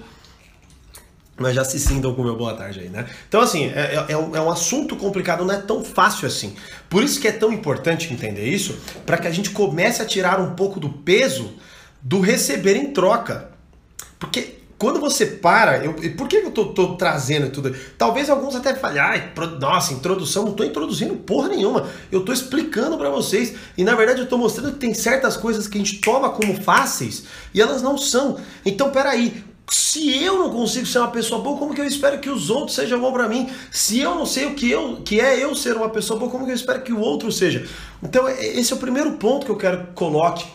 mas 1.39 1.55
já 1.55 1.63
se 1.63 1.79
sintam 1.79 2.13
com 2.13 2.21
o 2.21 2.25
meu 2.25 2.35
boa 2.35 2.53
tarde 2.53 2.81
aí, 2.81 2.89
né? 2.89 3.05
Então, 3.27 3.41
assim, 3.41 3.65
é, 3.65 4.05
é, 4.07 4.13
é, 4.13 4.17
um, 4.17 4.35
é, 4.35 4.41
um, 4.41 4.49
assunto 4.49 4.95
complicado, 4.95 5.45
não 5.45 5.53
é 5.53 5.61
tão 5.61 5.83
fácil 5.83 6.27
assim. 6.27 6.55
Por 6.89 7.03
isso 7.03 7.19
que 7.19 7.27
é 7.27 7.31
tão 7.31 7.51
importante 7.51 8.11
entender 8.13 8.47
isso, 8.47 8.77
para 9.05 9.17
que 9.17 9.27
a 9.27 9.31
gente 9.31 9.49
comece 9.51 10.01
a 10.01 10.05
tirar 10.05 10.39
um 10.39 10.55
pouco 10.55 10.79
do 10.79 10.89
peso 10.89 11.53
do 12.01 12.19
receber 12.19 12.75
em 12.75 12.91
troca. 12.91 13.51
Porque 14.19 14.59
quando 14.79 15.01
você 15.01 15.25
para, 15.25 15.83
eu, 15.83 15.93
por 16.15 16.29
que 16.29 16.37
eu 16.37 16.51
tô, 16.51 16.67
tô, 16.67 16.95
trazendo 16.95 17.51
tudo? 17.51 17.75
Talvez 17.97 18.29
alguns 18.29 18.55
até 18.55 18.73
falem, 18.73 19.01
nossa, 19.59 19.93
introdução, 19.93 20.45
não 20.45 20.53
tô 20.53 20.63
introduzindo 20.63 21.15
porra 21.15 21.49
nenhuma. 21.49 21.85
Eu 22.09 22.21
tô 22.21 22.31
explicando 22.31 22.97
para 22.97 23.09
vocês. 23.09 23.55
E 23.77 23.83
na 23.83 23.93
verdade 23.93 24.21
eu 24.21 24.25
tô 24.25 24.37
mostrando 24.37 24.71
que 24.71 24.79
tem 24.79 24.93
certas 24.93 25.35
coisas 25.35 25.67
que 25.67 25.77
a 25.77 25.81
gente 25.81 25.99
toma 25.99 26.29
como 26.29 26.61
fáceis 26.63 27.25
e 27.53 27.61
elas 27.61 27.81
não 27.81 27.97
são. 27.97 28.39
Então, 28.65 28.89
peraí, 28.89 29.43
se 29.71 30.23
eu 30.23 30.37
não 30.37 30.49
consigo 30.49 30.85
ser 30.85 30.99
uma 30.99 31.11
pessoa 31.11 31.41
boa, 31.41 31.57
como 31.57 31.73
que 31.73 31.81
eu 31.81 31.85
espero 31.85 32.19
que 32.19 32.29
os 32.29 32.49
outros 32.49 32.75
sejam 32.75 32.99
bons 32.99 33.11
para 33.11 33.27
mim? 33.27 33.49
Se 33.71 33.99
eu 33.99 34.15
não 34.15 34.25
sei 34.25 34.45
o 34.45 34.55
que, 34.55 34.69
eu, 34.69 35.01
que 35.03 35.19
é 35.19 35.43
eu 35.43 35.55
ser 35.55 35.75
uma 35.75 35.89
pessoa 35.89 36.19
boa, 36.19 36.31
como 36.31 36.45
que 36.45 36.51
eu 36.51 36.55
espero 36.55 36.81
que 36.81 36.93
o 36.93 36.99
outro 36.99 37.31
seja? 37.31 37.67
Então, 38.01 38.27
é, 38.27 38.45
esse 38.45 38.73
é 38.73 38.75
o 38.75 38.79
primeiro 38.79 39.13
ponto 39.13 39.45
que 39.45 39.51
eu 39.51 39.57
quero 39.57 39.87
que 39.87 39.93
coloque 39.93 40.45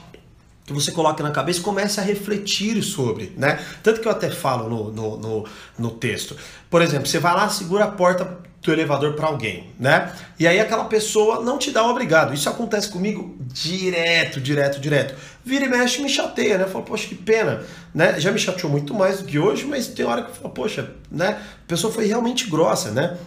que 0.66 0.72
você 0.72 0.90
coloque 0.90 1.22
na 1.22 1.30
cabeça 1.30 1.60
comece 1.60 2.00
a 2.00 2.02
refletir 2.02 2.82
sobre, 2.82 3.32
né? 3.36 3.62
Tanto 3.82 4.00
que 4.00 4.08
eu 4.08 4.12
até 4.12 4.30
falo 4.30 4.68
no, 4.68 4.90
no, 4.90 5.16
no, 5.18 5.44
no 5.78 5.90
texto. 5.90 6.36
Por 6.70 6.80
exemplo, 6.80 7.06
você 7.06 7.18
vai 7.18 7.34
lá, 7.34 7.48
segura 7.50 7.84
a 7.84 7.88
porta 7.88 8.38
do 8.62 8.72
elevador 8.72 9.12
para 9.12 9.26
alguém, 9.26 9.72
né? 9.78 10.10
E 10.38 10.46
aí 10.46 10.58
aquela 10.58 10.84
pessoa 10.84 11.42
não 11.42 11.58
te 11.58 11.70
dá 11.70 11.84
o 11.84 11.90
obrigado. 11.90 12.32
Isso 12.32 12.48
acontece 12.48 12.88
comigo 12.88 13.36
direto, 13.40 14.40
direto, 14.40 14.80
direto. 14.80 15.14
Vira 15.44 15.66
e 15.66 15.68
mexe 15.68 16.00
me 16.00 16.08
chateia, 16.08 16.56
né? 16.56 16.64
Fala, 16.64 16.82
poxa, 16.82 17.06
que 17.06 17.14
pena, 17.14 17.62
né? 17.94 18.18
Já 18.18 18.32
me 18.32 18.38
chateou 18.38 18.72
muito 18.72 18.94
mais 18.94 19.18
do 19.18 19.24
que 19.24 19.38
hoje, 19.38 19.66
mas 19.66 19.88
tem 19.88 20.06
hora 20.06 20.22
que 20.22 20.30
eu 20.30 20.34
falo, 20.34 20.54
poxa, 20.54 20.90
né? 21.10 21.42
A 21.62 21.68
pessoa 21.68 21.92
foi 21.92 22.06
realmente 22.06 22.48
grossa, 22.48 22.90
né? 22.90 23.18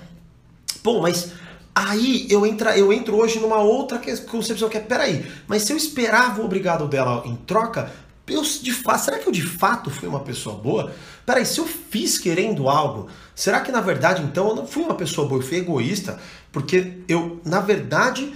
Bom, 0.83 1.01
mas 1.01 1.33
Aí 1.79 2.25
eu, 2.27 2.43
entra, 2.43 2.75
eu 2.75 2.91
entro 2.91 3.15
hoje 3.17 3.39
numa 3.39 3.59
outra 3.59 4.01
concepção 4.27 4.67
que 4.67 4.77
é, 4.77 4.79
peraí, 4.79 5.23
mas 5.45 5.61
se 5.61 5.71
eu 5.71 5.77
esperava 5.77 6.41
o 6.41 6.45
obrigado 6.45 6.87
dela 6.87 7.21
em 7.23 7.35
troca, 7.35 7.91
eu 8.27 8.41
de 8.41 8.73
fato, 8.73 9.05
será 9.05 9.19
que 9.19 9.27
eu 9.27 9.31
de 9.31 9.43
fato 9.43 9.91
fui 9.91 10.09
uma 10.09 10.21
pessoa 10.21 10.55
boa? 10.55 10.91
Peraí, 11.23 11.45
se 11.45 11.59
eu 11.59 11.67
fiz 11.67 12.17
querendo 12.17 12.67
algo, 12.67 13.07
será 13.35 13.61
que 13.61 13.71
na 13.71 13.79
verdade 13.79 14.23
então 14.23 14.49
eu 14.49 14.55
não 14.55 14.65
fui 14.65 14.81
uma 14.81 14.95
pessoa 14.95 15.27
boa, 15.27 15.39
eu 15.39 15.45
fui 15.45 15.57
egoísta? 15.57 16.19
Porque 16.51 17.03
eu, 17.07 17.39
na 17.45 17.59
verdade, 17.59 18.33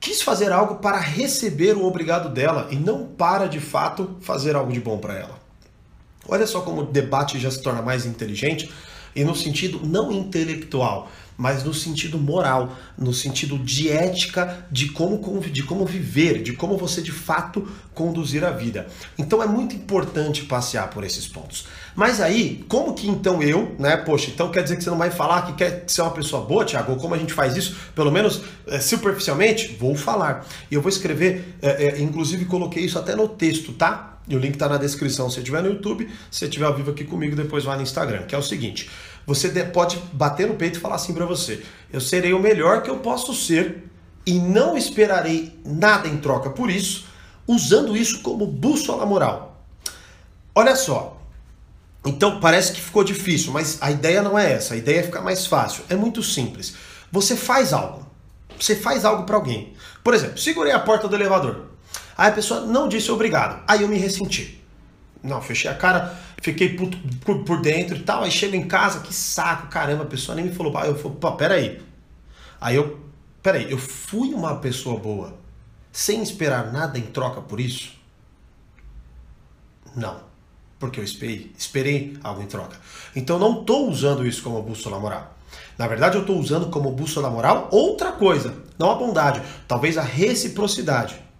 quis 0.00 0.22
fazer 0.22 0.50
algo 0.50 0.76
para 0.76 0.98
receber 0.98 1.76
o 1.76 1.84
obrigado 1.84 2.30
dela 2.30 2.68
e 2.70 2.76
não 2.76 3.04
para 3.04 3.48
de 3.48 3.60
fato 3.60 4.16
fazer 4.22 4.56
algo 4.56 4.72
de 4.72 4.80
bom 4.80 4.96
para 4.96 5.18
ela. 5.18 5.38
Olha 6.26 6.46
só 6.46 6.62
como 6.62 6.80
o 6.80 6.86
debate 6.86 7.38
já 7.38 7.50
se 7.50 7.60
torna 7.60 7.82
mais 7.82 8.06
inteligente 8.06 8.72
e 9.14 9.24
no 9.24 9.34
sentido 9.34 9.86
não 9.86 10.10
intelectual, 10.10 11.10
mas 11.36 11.64
no 11.64 11.74
sentido 11.74 12.18
moral, 12.18 12.76
no 12.96 13.12
sentido 13.12 13.58
de 13.58 13.88
ética, 13.90 14.66
de 14.70 14.90
como, 14.90 15.40
de 15.40 15.62
como 15.62 15.84
viver, 15.84 16.42
de 16.42 16.52
como 16.52 16.76
você 16.76 17.02
de 17.02 17.12
fato 17.12 17.68
conduzir 17.94 18.44
a 18.44 18.50
vida. 18.50 18.86
Então 19.18 19.42
é 19.42 19.46
muito 19.46 19.74
importante 19.74 20.44
passear 20.44 20.88
por 20.90 21.04
esses 21.04 21.26
pontos. 21.26 21.66
Mas 21.94 22.20
aí, 22.20 22.64
como 22.68 22.94
que 22.94 23.06
então 23.06 23.42
eu, 23.42 23.74
né? 23.78 23.96
Poxa, 23.96 24.30
então 24.30 24.50
quer 24.50 24.62
dizer 24.62 24.76
que 24.76 24.84
você 24.84 24.90
não 24.90 24.98
vai 24.98 25.10
falar 25.10 25.42
que 25.42 25.52
quer 25.54 25.84
ser 25.86 26.02
uma 26.02 26.10
pessoa 26.10 26.44
boa, 26.44 26.64
Tiago? 26.64 26.96
Como 26.96 27.14
a 27.14 27.18
gente 27.18 27.34
faz 27.34 27.56
isso, 27.56 27.76
pelo 27.94 28.10
menos 28.10 28.42
é, 28.66 28.80
superficialmente? 28.80 29.76
Vou 29.78 29.94
falar. 29.94 30.46
E 30.70 30.74
eu 30.74 30.80
vou 30.80 30.88
escrever, 30.88 31.56
é, 31.60 31.86
é, 31.86 32.00
inclusive 32.00 32.46
coloquei 32.46 32.84
isso 32.84 32.98
até 32.98 33.14
no 33.14 33.28
texto, 33.28 33.72
tá? 33.72 34.11
E 34.28 34.36
o 34.36 34.38
link 34.38 34.54
está 34.54 34.68
na 34.68 34.76
descrição 34.76 35.28
se 35.28 35.38
estiver 35.38 35.62
no 35.62 35.70
YouTube. 35.70 36.08
Se 36.30 36.44
estiver 36.44 36.66
ao 36.66 36.74
vivo 36.74 36.90
aqui 36.90 37.04
comigo, 37.04 37.34
depois 37.34 37.64
vai 37.64 37.76
no 37.76 37.82
Instagram, 37.82 38.22
que 38.22 38.34
é 38.34 38.38
o 38.38 38.42
seguinte: 38.42 38.88
você 39.26 39.48
pode 39.64 39.98
bater 40.12 40.46
no 40.46 40.54
peito 40.54 40.78
e 40.78 40.80
falar 40.80 40.96
assim 40.96 41.12
para 41.12 41.26
você: 41.26 41.62
eu 41.92 42.00
serei 42.00 42.32
o 42.32 42.38
melhor 42.38 42.82
que 42.82 42.90
eu 42.90 42.98
posso 42.98 43.34
ser 43.34 43.84
e 44.24 44.38
não 44.38 44.76
esperarei 44.76 45.58
nada 45.64 46.08
em 46.08 46.16
troca 46.18 46.50
por 46.50 46.70
isso, 46.70 47.06
usando 47.46 47.96
isso 47.96 48.22
como 48.22 48.46
bússola 48.46 49.04
moral. 49.04 49.64
Olha 50.54 50.76
só. 50.76 51.18
Então 52.04 52.40
parece 52.40 52.72
que 52.72 52.80
ficou 52.80 53.04
difícil, 53.04 53.52
mas 53.52 53.78
a 53.80 53.90
ideia 53.90 54.22
não 54.22 54.38
é 54.38 54.52
essa. 54.52 54.74
A 54.74 54.76
ideia 54.76 55.00
é 55.00 55.02
ficar 55.04 55.20
mais 55.20 55.46
fácil. 55.46 55.84
É 55.88 55.94
muito 55.94 56.22
simples. 56.22 56.74
Você 57.10 57.36
faz 57.36 57.72
algo. 57.72 58.06
Você 58.58 58.74
faz 58.76 59.04
algo 59.04 59.24
para 59.24 59.36
alguém. 59.36 59.72
Por 60.02 60.14
exemplo, 60.14 60.38
segurei 60.38 60.72
a 60.72 60.80
porta 60.80 61.08
do 61.08 61.14
elevador. 61.14 61.71
Aí 62.22 62.28
a 62.28 62.32
pessoa 62.32 62.60
não 62.60 62.86
disse 62.86 63.10
obrigado. 63.10 63.64
Aí 63.66 63.82
eu 63.82 63.88
me 63.88 63.98
ressenti. 63.98 64.62
Não, 65.24 65.42
fechei 65.42 65.68
a 65.68 65.74
cara, 65.74 66.16
fiquei 66.40 66.68
puto 66.68 66.96
por, 67.24 67.42
por 67.42 67.60
dentro 67.60 67.96
e 67.96 68.02
tal. 68.04 68.22
Aí 68.22 68.30
chego 68.30 68.54
em 68.54 68.68
casa, 68.68 69.00
que 69.00 69.12
saco, 69.12 69.66
caramba, 69.66 70.04
a 70.04 70.06
pessoa 70.06 70.36
nem 70.36 70.44
me 70.44 70.52
falou. 70.52 70.72
Eu 70.84 70.94
falei, 70.94 71.18
pô, 71.20 71.32
peraí. 71.32 71.82
Aí 72.60 72.76
eu, 72.76 73.00
peraí, 73.42 73.68
eu 73.68 73.76
fui 73.76 74.32
uma 74.32 74.54
pessoa 74.54 75.00
boa 75.00 75.34
sem 75.90 76.22
esperar 76.22 76.72
nada 76.72 76.96
em 76.96 77.02
troca 77.02 77.40
por 77.40 77.58
isso? 77.58 77.92
Não. 79.96 80.20
Porque 80.78 81.00
eu 81.00 81.04
esperei, 81.04 81.50
esperei 81.58 82.16
algo 82.22 82.40
em 82.40 82.46
troca. 82.46 82.76
Então 83.16 83.36
não 83.36 83.62
estou 83.62 83.90
usando 83.90 84.24
isso 84.24 84.44
como 84.44 84.62
bússola 84.62 85.00
moral. 85.00 85.36
Na 85.76 85.88
verdade, 85.88 86.14
eu 86.14 86.20
estou 86.20 86.38
usando 86.38 86.70
como 86.70 86.92
bússola 86.92 87.28
moral 87.28 87.68
outra 87.72 88.12
coisa, 88.12 88.54
não 88.78 88.92
a 88.92 88.94
bondade, 88.94 89.42
talvez 89.66 89.98
a 89.98 90.02
reciprocidade. 90.02 91.31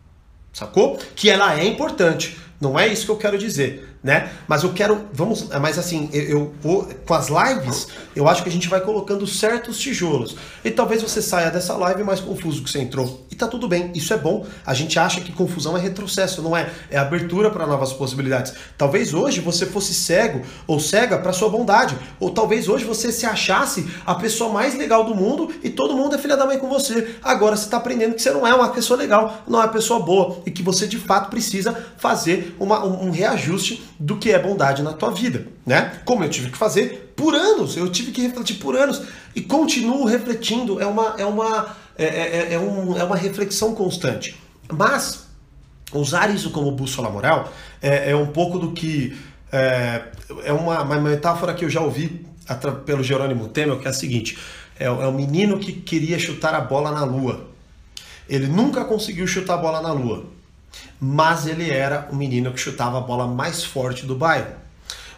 Sacou? 0.53 0.99
Que 1.17 1.31
ela 1.31 1.59
é 1.59 1.65
importante. 1.65 2.37
Não 2.61 2.79
é 2.79 2.87
isso 2.87 3.07
que 3.07 3.11
eu 3.11 3.17
quero 3.17 3.39
dizer 3.39 3.92
né? 4.03 4.31
Mas 4.49 4.65
eu 4.65 4.73
quero, 4.73 5.07
vamos, 5.13 5.49
mas 5.61 5.79
assim, 5.79 6.11
eu, 6.13 6.23
eu 6.23 6.55
vou, 6.61 6.89
com 7.07 7.15
as 7.15 7.29
lives, 7.29 7.87
eu 8.17 8.29
acho 8.29 8.43
que 8.43 8.49
a 8.49 8.53
gente 8.53 8.69
vai 8.69 8.81
colocando 8.81 9.27
certos 9.27 9.79
tijolos. 9.79 10.37
E 10.65 10.71
talvez 10.71 11.03
você 11.03 11.23
saia 11.23 11.51
dessa 11.51 11.75
live 11.75 12.03
mais 12.03 12.21
confuso 12.21 12.63
que 12.63 12.71
você 12.71 12.81
entrou. 12.81 13.25
E 13.31 13.37
tá 13.37 13.47
tudo 13.47 13.69
bem, 13.69 13.93
isso 13.95 14.13
é 14.13 14.19
bom. 14.19 14.45
A 14.67 14.75
gente 14.75 14.99
acha 14.99 15.21
que 15.21 15.33
confusão 15.33 15.77
é 15.77 15.81
retrocesso, 15.81 16.43
não 16.43 16.57
é? 16.57 16.71
É 16.91 16.99
abertura 16.99 17.51
para 17.51 17.67
novas 17.67 17.93
possibilidades. 17.93 18.53
Talvez 18.77 19.15
hoje 19.15 19.41
você 19.41 19.67
fosse 19.67 19.95
cego 19.95 20.43
ou 20.67 20.81
cega 20.81 21.19
para 21.19 21.33
sua 21.33 21.49
bondade, 21.49 21.97
ou 22.19 22.31
talvez 22.31 22.69
hoje 22.69 22.85
você 22.85 23.13
se 23.13 23.25
achasse 23.25 23.89
a 24.05 24.15
pessoa 24.15 24.53
mais 24.53 24.77
legal 24.77 25.05
do 25.05 25.15
mundo 25.15 25.53
e 25.63 25.71
todo 25.71 25.97
mundo 25.97 26.17
é 26.17 26.19
filha 26.19 26.37
da 26.37 26.45
mãe 26.45 26.59
com 26.59 26.69
você. 26.69 27.17
Agora 27.23 27.57
você 27.57 27.65
está 27.65 27.77
aprendendo 27.77 28.15
que 28.15 28.23
você 28.23 28.31
não 28.33 28.47
é 28.47 28.55
uma 28.55 28.71
pessoa 28.71 28.99
legal, 28.99 29.43
não 29.47 29.61
é 29.61 29.65
uma 29.65 29.73
pessoa 29.73 30.01
boa 30.01 30.43
e 30.45 30.51
que 30.51 30.63
você 30.63 30.87
de 30.87 30.99
fato 30.99 31.31
precisa 31.31 31.73
fazer 31.97 32.57
uma, 32.59 32.85
um 32.85 33.11
reajuste 33.11 33.92
do 34.03 34.17
que 34.17 34.33
é 34.33 34.39
bondade 34.39 34.83
na 34.83 34.93
tua 34.93 35.13
vida, 35.13 35.47
né? 35.65 36.01
Como 36.05 36.25
eu 36.25 36.29
tive 36.29 36.51
que 36.51 36.59
fazer 36.59 37.15
por 37.15 37.37
anos, 37.37 37.77
eu 37.77 37.89
tive 37.89 38.11
que 38.11 38.21
refletir 38.21 38.57
por 38.57 38.77
anos 38.77 39.01
e 39.35 39.41
continuo 39.41 40.05
refletindo. 40.05 40.81
É 40.81 40.87
uma, 40.87 41.15
é 41.17 41.25
uma, 41.25 41.77
é, 41.97 42.05
é, 42.05 42.55
é, 42.55 42.59
um, 42.59 42.99
é 42.99 43.05
uma 43.05 43.15
reflexão 43.15 43.77
constante. 43.77 44.37
Mas 44.69 45.29
usar 45.93 46.35
isso 46.35 46.51
como 46.51 46.73
bússola 46.73 47.09
moral 47.11 47.53
é, 47.81 48.11
é 48.11 48.17
um 48.17 48.27
pouco 48.27 48.59
do 48.59 48.73
que. 48.73 49.17
É, 49.53 50.03
é 50.45 50.53
uma, 50.53 50.83
uma 50.83 51.01
metáfora 51.01 51.55
que 51.55 51.65
eu 51.65 51.71
já 51.71 51.81
ouvi 51.81 52.27
pelo 52.85 53.05
Jerônimo 53.05 53.49
Temer, 53.49 53.79
que 53.79 53.87
é 53.87 53.91
a 53.91 53.95
seguinte: 53.95 54.37
é, 54.81 54.87
é 54.87 54.91
o 54.91 55.13
menino 55.13 55.61
que 55.61 55.73
queria 55.73 56.19
chutar 56.19 56.55
a 56.57 56.61
bola 56.61 56.91
na 56.91 57.05
lua. 57.05 57.47
Ele 58.29 58.49
nunca 58.49 58.85
conseguiu 58.85 59.29
chutar 59.29 59.55
a 59.55 59.59
bola 59.59 59.81
na 59.81 59.93
lua, 59.93 60.27
mas 61.01 61.47
ele 61.47 61.71
era 61.71 62.09
o 62.11 62.17
menino 62.17 62.53
que 62.53 62.61
chutava 62.61 62.99
a 62.99 63.01
bola 63.01 63.27
mais 63.27 63.65
forte 63.65 64.07
do 64.07 64.15
bairro. 64.15 64.55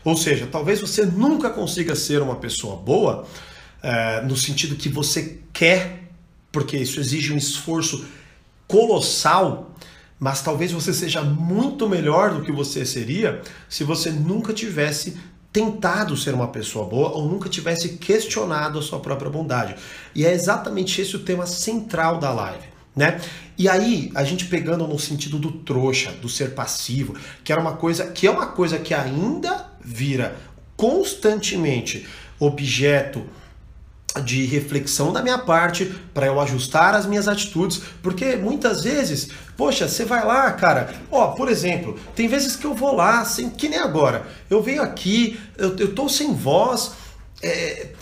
Ou 0.05 0.17
seja, 0.17 0.47
talvez 0.51 0.81
você 0.81 1.07
nunca 1.07 1.51
consiga 1.51 1.95
ser 1.95 2.21
uma 2.21 2.37
pessoa 2.37 2.77
boa 2.77 3.27
é, 3.83 4.21
no 4.23 4.37
sentido 4.37 4.77
que 4.77 4.89
você 4.89 5.41
quer, 5.53 6.05
porque 6.53 6.77
isso 6.77 7.01
exige 7.01 7.33
um 7.33 7.37
esforço 7.37 8.05
colossal, 8.67 9.75
mas 10.19 10.43
talvez 10.43 10.73
você 10.73 10.93
seja 10.93 11.23
muito 11.23 11.89
melhor 11.89 12.35
do 12.35 12.43
que 12.43 12.53
você 12.53 12.85
seria 12.85 13.43
se 13.69 13.85
você 13.85 14.11
nunca 14.11 14.53
tivesse 14.53 15.17
tentado 15.53 16.17
ser 16.17 16.35
uma 16.35 16.49
pessoa 16.49 16.85
boa 16.85 17.11
ou 17.11 17.29
nunca 17.29 17.49
tivesse 17.49 17.91
questionado 17.91 18.79
a 18.79 18.83
sua 18.83 18.99
própria 19.01 19.31
bondade. 19.31 19.77
E 20.15 20.27
é 20.27 20.33
exatamente 20.33 21.01
esse 21.01 21.15
o 21.15 21.21
tema 21.21 21.47
central 21.47 22.19
da 22.19 22.33
live. 22.33 22.74
Né? 22.95 23.21
E 23.59 23.69
aí, 23.69 24.11
a 24.15 24.23
gente 24.23 24.47
pegando 24.47 24.87
no 24.87 24.99
sentido 24.99 25.39
do 25.39 25.51
trouxa, 25.51 26.13
do 26.13 26.29
ser 26.29 26.55
passivo, 26.55 27.17
que 27.43 27.53
era 27.53 27.61
uma 27.61 27.77
coisa 27.77 28.07
que 28.07 28.27
é 28.27 28.31
uma 28.31 28.47
coisa 28.47 28.79
que 28.79 28.95
ainda 28.95 29.67
vira 29.81 30.37
constantemente 30.77 32.07
objeto 32.39 33.25
de 34.23 34.45
reflexão 34.45 35.13
da 35.13 35.23
minha 35.23 35.39
parte 35.39 35.93
para 36.13 36.27
eu 36.27 36.41
ajustar 36.41 36.95
as 36.95 37.07
minhas 37.07 37.27
atitudes, 37.27 37.81
porque 38.03 38.37
muitas 38.37 38.85
vezes, 38.85 39.29
poxa, 39.57 39.89
você 39.89 40.05
vai 40.05 40.25
lá, 40.25 40.53
cara, 40.53 40.95
ó, 41.11 41.29
por 41.29 41.49
exemplo, 41.49 41.99
tem 42.15 42.29
vezes 42.29 42.55
que 42.55 42.65
eu 42.65 42.75
vou 42.75 42.95
lá, 42.95 43.25
sem, 43.25 43.51
que 43.51 43.69
nem 43.69 43.81
agora, 43.81 44.27
eu 44.49 44.63
venho 44.63 44.83
aqui, 44.83 45.39
eu, 45.59 45.77
eu 45.77 45.95
tô 45.95 46.09
sem 46.09 46.33
voz, 46.33 46.93
é, 47.45 47.93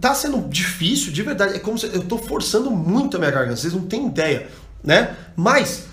tá 0.00 0.14
sendo 0.14 0.48
difícil, 0.48 1.12
de 1.12 1.22
verdade, 1.22 1.56
é 1.56 1.58
como 1.58 1.78
se 1.78 1.86
eu 1.86 2.02
tô 2.02 2.18
forçando 2.18 2.70
muito 2.70 3.16
a 3.16 3.20
minha 3.20 3.30
garganta, 3.30 3.56
vocês 3.56 3.72
não 3.72 3.86
têm 3.86 4.06
ideia, 4.06 4.48
né? 4.84 5.16
Mas 5.34 5.86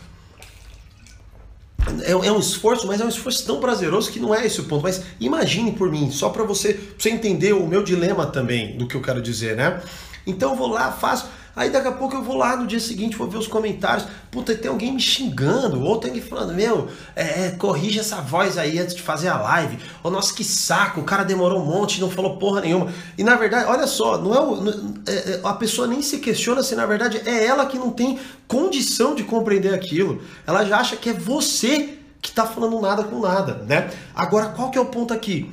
é, 2.04 2.12
é, 2.12 2.32
um 2.32 2.40
esforço, 2.40 2.86
mas 2.86 3.00
é 3.00 3.06
um 3.06 3.10
esforço 3.10 3.46
tão 3.46 3.62
prazeroso 3.62 4.12
que 4.12 4.20
não 4.20 4.36
é 4.36 4.46
esse 4.46 4.60
o 4.60 4.66
ponto. 4.66 4.84
Mas 4.84 5.02
imagine 5.20 5.72
por 5.72 5.90
mim, 5.90 6.12
só 6.12 6.30
para 6.30 6.44
você, 6.44 6.74
pra 6.74 6.84
você 6.98 7.10
entender 7.10 7.54
o 7.54 7.66
meu 7.66 7.82
dilema 7.82 8.26
também 8.26 8.78
do 8.78 8.88
que 8.88 8.96
eu 8.96 9.02
quero 9.02 9.22
dizer, 9.22 9.56
né? 9.56 9.82
Então 10.26 10.52
eu 10.52 10.56
vou 10.58 10.68
lá, 10.68 10.92
faço. 10.92 11.30
Aí 11.58 11.72
daqui 11.72 11.88
a 11.88 11.92
pouco 11.92 12.16
eu 12.16 12.22
vou 12.22 12.38
lá 12.38 12.56
no 12.56 12.68
dia 12.68 12.80
seguinte, 12.80 13.18
vou 13.18 13.28
ver 13.28 13.40
os 13.40 13.48
comentários. 13.48 14.08
Puta, 14.30 14.54
tem 14.54 14.70
alguém 14.70 14.94
me 14.94 15.02
xingando, 15.02 15.82
ou 15.82 15.98
tem 15.98 16.12
alguém 16.12 16.24
falando, 16.24 16.54
meu, 16.54 16.88
é, 17.16 17.48
é, 17.48 17.50
corrige 17.58 18.00
essa 18.00 18.22
voz 18.22 18.60
aí 18.60 18.78
antes 18.78 18.94
de 18.94 19.02
fazer 19.02 19.30
a 19.30 19.40
live. 19.40 19.80
Ou 20.04 20.12
nossa, 20.12 20.32
que 20.36 20.44
saco, 20.44 21.02
o 21.02 21.04
cara 21.04 21.24
demorou 21.24 21.60
um 21.60 21.66
monte 21.66 22.00
não 22.00 22.12
falou 22.12 22.38
porra 22.38 22.62
nenhuma. 22.62 22.94
E 23.18 23.24
na 23.24 23.36
verdade, 23.36 23.66
olha 23.66 23.88
só, 23.88 24.20
não 24.20 24.36
é, 24.36 24.40
o, 24.40 24.56
não, 24.58 24.94
é, 25.08 25.12
é 25.12 25.42
a 25.44 25.54
pessoa 25.54 25.88
nem 25.88 26.04
se 26.04 26.20
questiona 26.20 26.62
se 26.62 26.76
na 26.76 26.86
verdade 26.86 27.22
é 27.26 27.46
ela 27.46 27.66
que 27.66 27.80
não 27.80 27.90
tem 27.90 28.20
condição 28.48 29.16
de 29.16 29.24
compreender 29.24 29.74
aquilo. 29.74 30.22
Ela 30.46 30.64
já 30.64 30.78
acha 30.78 30.96
que 30.96 31.10
é 31.10 31.14
você 31.14 31.98
que 32.22 32.30
está 32.30 32.46
falando 32.46 32.80
nada 32.80 33.04
com 33.04 33.20
nada, 33.20 33.64
né? 33.68 33.90
Agora, 34.14 34.50
qual 34.50 34.70
que 34.70 34.78
é 34.78 34.82
o 34.82 34.86
ponto 34.86 35.12
aqui? 35.12 35.52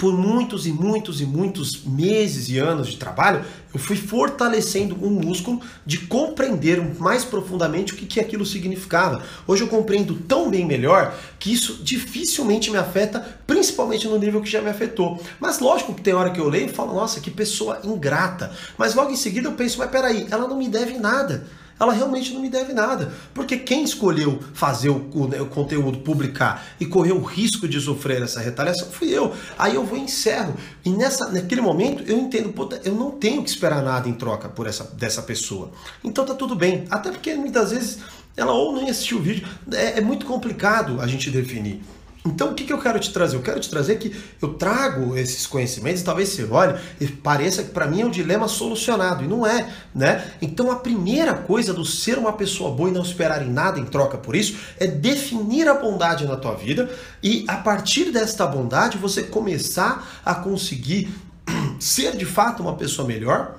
Por 0.00 0.16
muitos 0.16 0.66
e 0.66 0.72
muitos 0.72 1.20
e 1.20 1.26
muitos 1.26 1.84
meses 1.84 2.48
e 2.48 2.58
anos 2.58 2.88
de 2.88 2.96
trabalho, 2.96 3.44
eu 3.72 3.78
fui 3.78 3.96
fortalecendo 3.96 4.96
um 5.04 5.10
músculo 5.10 5.60
de 5.84 5.98
compreender 5.98 6.82
mais 6.98 7.22
profundamente 7.22 7.92
o 7.92 7.96
que, 7.96 8.06
que 8.06 8.18
aquilo 8.18 8.46
significava. 8.46 9.22
Hoje 9.46 9.62
eu 9.62 9.68
compreendo 9.68 10.14
tão 10.14 10.48
bem 10.48 10.64
melhor 10.64 11.14
que 11.38 11.52
isso 11.52 11.80
dificilmente 11.84 12.70
me 12.70 12.78
afeta, 12.78 13.38
principalmente 13.46 14.08
no 14.08 14.18
nível 14.18 14.40
que 14.40 14.48
já 14.48 14.62
me 14.62 14.70
afetou. 14.70 15.22
Mas 15.38 15.58
lógico 15.58 15.92
que 15.92 16.00
tem 16.00 16.14
hora 16.14 16.30
que 16.30 16.40
eu 16.40 16.48
leio 16.48 16.70
e 16.70 16.72
falo, 16.72 16.94
nossa, 16.94 17.20
que 17.20 17.30
pessoa 17.30 17.80
ingrata. 17.84 18.50
Mas 18.78 18.94
logo 18.94 19.10
em 19.10 19.16
seguida 19.16 19.48
eu 19.48 19.52
penso, 19.52 19.76
mas 19.78 19.90
peraí, 19.90 20.26
ela 20.30 20.48
não 20.48 20.56
me 20.56 20.66
deve 20.66 20.98
nada 20.98 21.46
ela 21.80 21.94
realmente 21.94 22.34
não 22.34 22.42
me 22.42 22.50
deve 22.50 22.74
nada. 22.74 23.10
Porque 23.32 23.56
quem 23.56 23.82
escolheu 23.82 24.38
fazer 24.52 24.90
o, 24.90 25.26
né, 25.26 25.40
o, 25.40 25.46
conteúdo, 25.46 26.00
publicar 26.00 26.66
e 26.78 26.84
correu 26.84 27.16
o 27.16 27.22
risco 27.22 27.66
de 27.66 27.80
sofrer 27.80 28.22
essa 28.22 28.38
retaliação 28.38 28.90
fui 28.90 29.08
eu. 29.08 29.32
Aí 29.58 29.74
eu 29.74 29.84
vou 29.84 29.96
e 29.96 30.02
encerro. 30.02 30.54
E 30.84 30.90
nessa, 30.90 31.30
naquele 31.32 31.62
momento 31.62 32.02
eu 32.06 32.18
entendo, 32.18 32.52
puta, 32.52 32.78
eu 32.84 32.94
não 32.94 33.12
tenho 33.12 33.42
que 33.42 33.48
esperar 33.48 33.82
nada 33.82 34.08
em 34.08 34.12
troca 34.12 34.48
por 34.48 34.66
essa, 34.66 34.84
dessa 34.84 35.22
pessoa. 35.22 35.70
Então 36.04 36.26
tá 36.26 36.34
tudo 36.34 36.54
bem. 36.54 36.84
Até 36.90 37.10
porque 37.10 37.34
muitas 37.34 37.70
vezes 37.70 37.98
ela 38.36 38.52
ou 38.52 38.74
nem 38.74 38.90
assistiu 38.90 39.18
o 39.18 39.22
vídeo. 39.22 39.48
É, 39.72 39.98
é 39.98 40.00
muito 40.02 40.26
complicado 40.26 41.00
a 41.00 41.06
gente 41.06 41.30
definir. 41.30 41.82
Então, 42.24 42.50
o 42.50 42.54
que, 42.54 42.64
que 42.64 42.72
eu 42.72 42.78
quero 42.78 43.00
te 43.00 43.10
trazer? 43.12 43.36
Eu 43.36 43.42
quero 43.42 43.58
te 43.58 43.70
trazer 43.70 43.96
que 43.96 44.14
eu 44.42 44.54
trago 44.54 45.16
esses 45.16 45.46
conhecimentos, 45.46 46.02
talvez 46.02 46.28
você 46.28 46.44
olhe 46.44 46.78
e 47.00 47.06
pareça 47.06 47.62
que 47.62 47.70
para 47.70 47.86
mim 47.86 48.02
é 48.02 48.06
um 48.06 48.10
dilema 48.10 48.46
solucionado, 48.46 49.24
e 49.24 49.26
não 49.26 49.46
é, 49.46 49.72
né? 49.94 50.32
Então, 50.42 50.70
a 50.70 50.76
primeira 50.76 51.32
coisa 51.32 51.72
do 51.72 51.84
ser 51.84 52.18
uma 52.18 52.34
pessoa 52.34 52.70
boa 52.74 52.90
e 52.90 52.92
não 52.92 53.02
esperar 53.02 53.42
em 53.42 53.50
nada 53.50 53.80
em 53.80 53.86
troca 53.86 54.18
por 54.18 54.36
isso 54.36 54.58
é 54.78 54.86
definir 54.86 55.66
a 55.66 55.74
bondade 55.74 56.26
na 56.26 56.36
tua 56.36 56.54
vida 56.54 56.90
e 57.22 57.44
a 57.48 57.56
partir 57.56 58.10
desta 58.12 58.46
bondade 58.46 58.98
você 58.98 59.22
começar 59.22 60.20
a 60.24 60.34
conseguir 60.34 61.08
ser 61.80 62.16
de 62.16 62.26
fato 62.26 62.62
uma 62.62 62.74
pessoa 62.74 63.08
melhor 63.08 63.56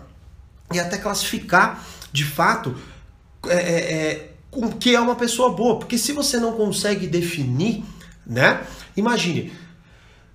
e 0.71 0.79
até 0.79 0.97
classificar 0.97 1.83
de 2.11 2.23
fato 2.23 2.75
é, 3.47 3.55
é, 3.55 3.93
é, 3.93 4.31
o 4.51 4.69
que 4.69 4.95
é 4.95 4.99
uma 4.99 5.15
pessoa 5.15 5.51
boa, 5.51 5.79
porque 5.79 5.97
se 5.97 6.11
você 6.11 6.37
não 6.37 6.53
consegue 6.53 7.07
definir 7.07 7.83
né? 8.25 8.65
Imagine, 8.95 9.51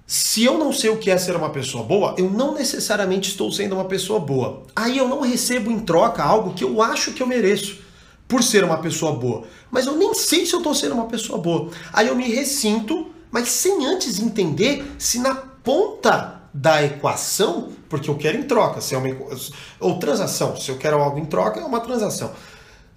se 0.07 0.45
eu 0.45 0.57
não 0.57 0.73
sei 0.73 0.91
o 0.91 0.99
que 0.99 1.11
é 1.11 1.19
ser 1.19 1.35
uma 1.35 1.51
pessoa 1.51 1.83
boa, 1.83 2.15
eu 2.17 2.31
não 2.31 2.55
necessariamente 2.55 3.31
estou 3.31 3.51
sendo 3.51 3.75
uma 3.75 3.87
pessoa 3.87 4.21
boa. 4.21 4.63
Aí 4.75 4.97
eu 4.97 5.09
não 5.09 5.21
recebo 5.21 5.71
em 5.71 5.81
troca 5.81 6.23
algo 6.23 6.55
que 6.55 6.63
eu 6.63 6.81
acho 6.81 7.13
que 7.13 7.23
eu 7.23 7.27
mereço 7.27 7.79
por 8.29 8.43
ser 8.43 8.63
uma 8.63 8.79
pessoa 8.79 9.13
boa. 9.13 9.45
Mas 9.71 9.87
eu 9.87 9.97
nem 9.97 10.15
sei 10.15 10.47
se 10.47 10.53
eu 10.53 10.59
estou 10.59 10.75
sendo 10.75 10.95
uma 10.95 11.07
pessoa 11.07 11.39
boa. 11.39 11.71
Aí 11.93 12.09
eu 12.09 12.15
me 12.15 12.29
ressinto, 12.29 13.09
mas 13.31 13.49
sem 13.49 13.85
antes 13.87 14.21
entender 14.21 14.85
se 14.99 15.19
na 15.19 15.35
ponta 15.35 16.43
da 16.55 16.83
equação, 16.83 17.73
porque 17.89 18.09
eu 18.09 18.17
quero 18.17 18.39
em 18.39 18.45
troca, 18.45 18.81
se 18.81 18.95
é 18.95 18.99
uma 18.99 19.09
ou 19.79 19.99
transação, 19.99 20.57
se 20.57 20.71
eu 20.71 20.79
quero 20.79 20.97
algo 20.99 21.19
em 21.19 21.27
troca, 21.27 21.61
é 21.61 21.65
uma 21.65 21.81
transação. 21.81 22.33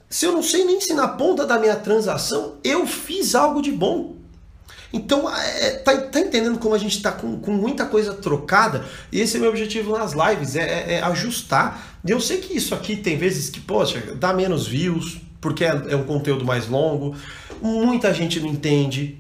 Se 0.09 0.25
eu 0.25 0.31
não 0.31 0.41
sei 0.41 0.63
nem 0.63 0.79
se 0.79 0.93
na 0.93 1.07
ponta 1.07 1.45
da 1.45 1.59
minha 1.59 1.75
transação 1.75 2.57
eu 2.63 2.87
fiz 2.87 3.35
algo 3.35 3.61
de 3.61 3.71
bom. 3.71 4.18
Então, 4.91 5.29
é, 5.29 5.71
tá, 5.71 5.95
tá, 5.97 6.19
entendendo 6.19 6.57
como 6.57 6.73
a 6.73 6.77
gente 6.77 6.97
está 6.97 7.11
com, 7.11 7.39
com, 7.39 7.51
muita 7.51 7.85
coisa 7.85 8.13
trocada? 8.13 8.85
E 9.11 9.19
esse 9.19 9.35
é 9.35 9.39
o 9.39 9.41
meu 9.41 9.51
objetivo 9.51 9.97
nas 9.97 10.13
lives, 10.13 10.55
é, 10.55 10.63
é, 10.63 10.93
é, 10.93 11.01
ajustar. 11.03 11.99
E 12.03 12.11
eu 12.11 12.19
sei 12.19 12.39
que 12.39 12.55
isso 12.57 12.73
aqui 12.73 12.95
tem 12.95 13.17
vezes 13.17 13.49
que, 13.49 13.59
poxa, 13.59 14.01
dá 14.15 14.33
menos 14.33 14.67
views, 14.67 15.21
porque 15.39 15.63
é, 15.63 15.69
é 15.89 15.95
um 15.95 16.03
conteúdo 16.03 16.43
mais 16.43 16.67
longo, 16.67 17.15
muita 17.61 18.13
gente 18.13 18.39
não 18.39 18.47
entende, 18.47 19.19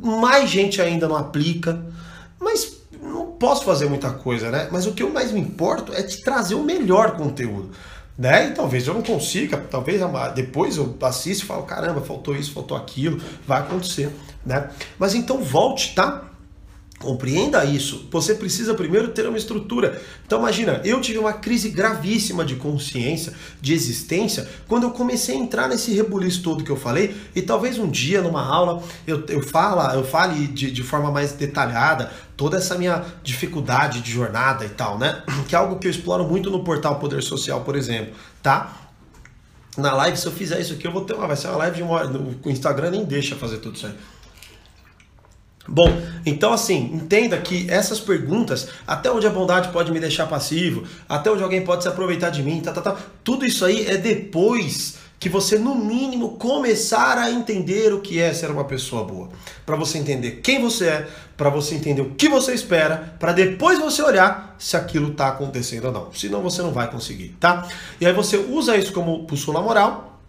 mais 0.00 0.48
gente 0.48 0.80
ainda 0.80 1.08
não 1.08 1.16
aplica, 1.16 1.84
mas 2.38 2.78
não 3.02 3.32
posso 3.32 3.64
fazer 3.64 3.88
muita 3.88 4.10
coisa, 4.10 4.50
né? 4.50 4.68
Mas 4.70 4.86
o 4.86 4.92
que 4.92 5.02
eu 5.02 5.10
mais 5.10 5.32
me 5.32 5.40
importo 5.40 5.92
é 5.92 6.02
te 6.02 6.22
trazer 6.22 6.54
o 6.54 6.62
melhor 6.62 7.16
conteúdo 7.16 7.70
né? 8.20 8.48
E 8.48 8.50
talvez 8.50 8.86
eu 8.86 8.92
não 8.92 9.00
consiga, 9.00 9.56
talvez 9.56 10.02
depois 10.34 10.76
eu 10.76 10.94
assisto 11.00 11.44
e 11.44 11.46
falo, 11.46 11.62
caramba, 11.62 12.02
faltou 12.02 12.36
isso, 12.36 12.52
faltou 12.52 12.76
aquilo, 12.76 13.18
vai 13.46 13.60
acontecer, 13.60 14.10
né? 14.44 14.70
Mas 14.98 15.14
então 15.14 15.42
volte, 15.42 15.94
tá? 15.94 16.30
Compreenda 17.00 17.64
isso. 17.64 18.06
Você 18.10 18.34
precisa 18.34 18.74
primeiro 18.74 19.08
ter 19.08 19.26
uma 19.26 19.38
estrutura. 19.38 20.02
Então 20.26 20.38
imagina, 20.38 20.82
eu 20.84 21.00
tive 21.00 21.16
uma 21.18 21.32
crise 21.32 21.70
gravíssima 21.70 22.44
de 22.44 22.56
consciência, 22.56 23.32
de 23.58 23.72
existência, 23.72 24.46
quando 24.68 24.82
eu 24.82 24.90
comecei 24.90 25.34
a 25.34 25.38
entrar 25.38 25.66
nesse 25.66 25.94
rebuliço 25.94 26.42
todo 26.42 26.62
que 26.62 26.68
eu 26.70 26.76
falei, 26.76 27.16
e 27.34 27.40
talvez 27.40 27.78
um 27.78 27.88
dia 27.88 28.20
numa 28.20 28.44
aula 28.44 28.82
eu, 29.06 29.24
eu, 29.28 29.42
fala, 29.42 29.94
eu 29.94 30.04
fale 30.04 30.46
de, 30.48 30.70
de 30.70 30.82
forma 30.82 31.10
mais 31.10 31.32
detalhada 31.32 32.12
toda 32.36 32.58
essa 32.58 32.76
minha 32.76 33.02
dificuldade 33.22 34.02
de 34.02 34.12
jornada 34.12 34.66
e 34.66 34.70
tal, 34.70 34.98
né? 34.98 35.22
Que 35.48 35.54
é 35.54 35.58
algo 35.58 35.78
que 35.78 35.86
eu 35.86 35.90
exploro 35.90 36.24
muito 36.24 36.50
no 36.50 36.62
portal 36.62 36.98
Poder 36.98 37.22
Social, 37.22 37.62
por 37.62 37.76
exemplo, 37.76 38.12
tá? 38.42 38.76
Na 39.74 39.94
live, 39.94 40.18
se 40.18 40.26
eu 40.26 40.32
fizer 40.32 40.60
isso 40.60 40.74
aqui, 40.74 40.86
eu 40.86 40.92
vou 40.92 41.04
ter 41.04 41.14
uma. 41.14 41.26
Vai 41.26 41.36
ser 41.36 41.48
uma 41.48 41.56
live 41.58 41.76
de 41.76 41.82
uma 41.82 41.92
hora. 41.92 42.10
O 42.44 42.50
Instagram 42.50 42.90
nem 42.90 43.04
deixa 43.04 43.36
fazer 43.36 43.58
tudo 43.58 43.76
isso 43.76 43.86
aí. 43.86 43.94
Bom, 45.68 45.88
então 46.24 46.52
assim, 46.52 46.90
entenda 46.94 47.38
que 47.38 47.70
essas 47.70 48.00
perguntas, 48.00 48.68
até 48.86 49.10
onde 49.10 49.26
a 49.26 49.30
bondade 49.30 49.68
pode 49.68 49.92
me 49.92 50.00
deixar 50.00 50.26
passivo, 50.26 50.84
até 51.08 51.30
onde 51.30 51.42
alguém 51.42 51.62
pode 51.62 51.82
se 51.82 51.88
aproveitar 51.88 52.30
de 52.30 52.42
mim, 52.42 52.60
tá, 52.60 52.72
tá, 52.72 52.80
tá, 52.80 52.96
tudo 53.22 53.44
isso 53.44 53.64
aí 53.64 53.86
é 53.86 53.96
depois 53.96 54.98
que 55.20 55.28
você 55.28 55.58
no 55.58 55.74
mínimo 55.74 56.30
começar 56.38 57.18
a 57.18 57.30
entender 57.30 57.92
o 57.92 58.00
que 58.00 58.18
é 58.18 58.32
ser 58.32 58.50
uma 58.50 58.64
pessoa 58.64 59.04
boa, 59.04 59.28
para 59.66 59.76
você 59.76 59.98
entender 59.98 60.40
quem 60.42 60.62
você 60.62 60.86
é, 60.86 61.08
para 61.36 61.50
você 61.50 61.74
entender 61.74 62.00
o 62.00 62.14
que 62.14 62.26
você 62.26 62.54
espera, 62.54 63.14
para 63.20 63.32
depois 63.32 63.78
você 63.78 64.02
olhar 64.02 64.56
se 64.58 64.78
aquilo 64.78 65.12
está 65.12 65.28
acontecendo 65.28 65.86
ou 65.86 65.92
não. 65.92 66.12
Senão 66.14 66.40
você 66.40 66.62
não 66.62 66.72
vai 66.72 66.90
conseguir, 66.90 67.36
tá? 67.38 67.68
E 68.00 68.06
aí 68.06 68.14
você 68.14 68.38
usa 68.38 68.78
isso 68.78 68.94
como 68.94 69.24
bússola 69.24 69.60
moral, 69.60 70.20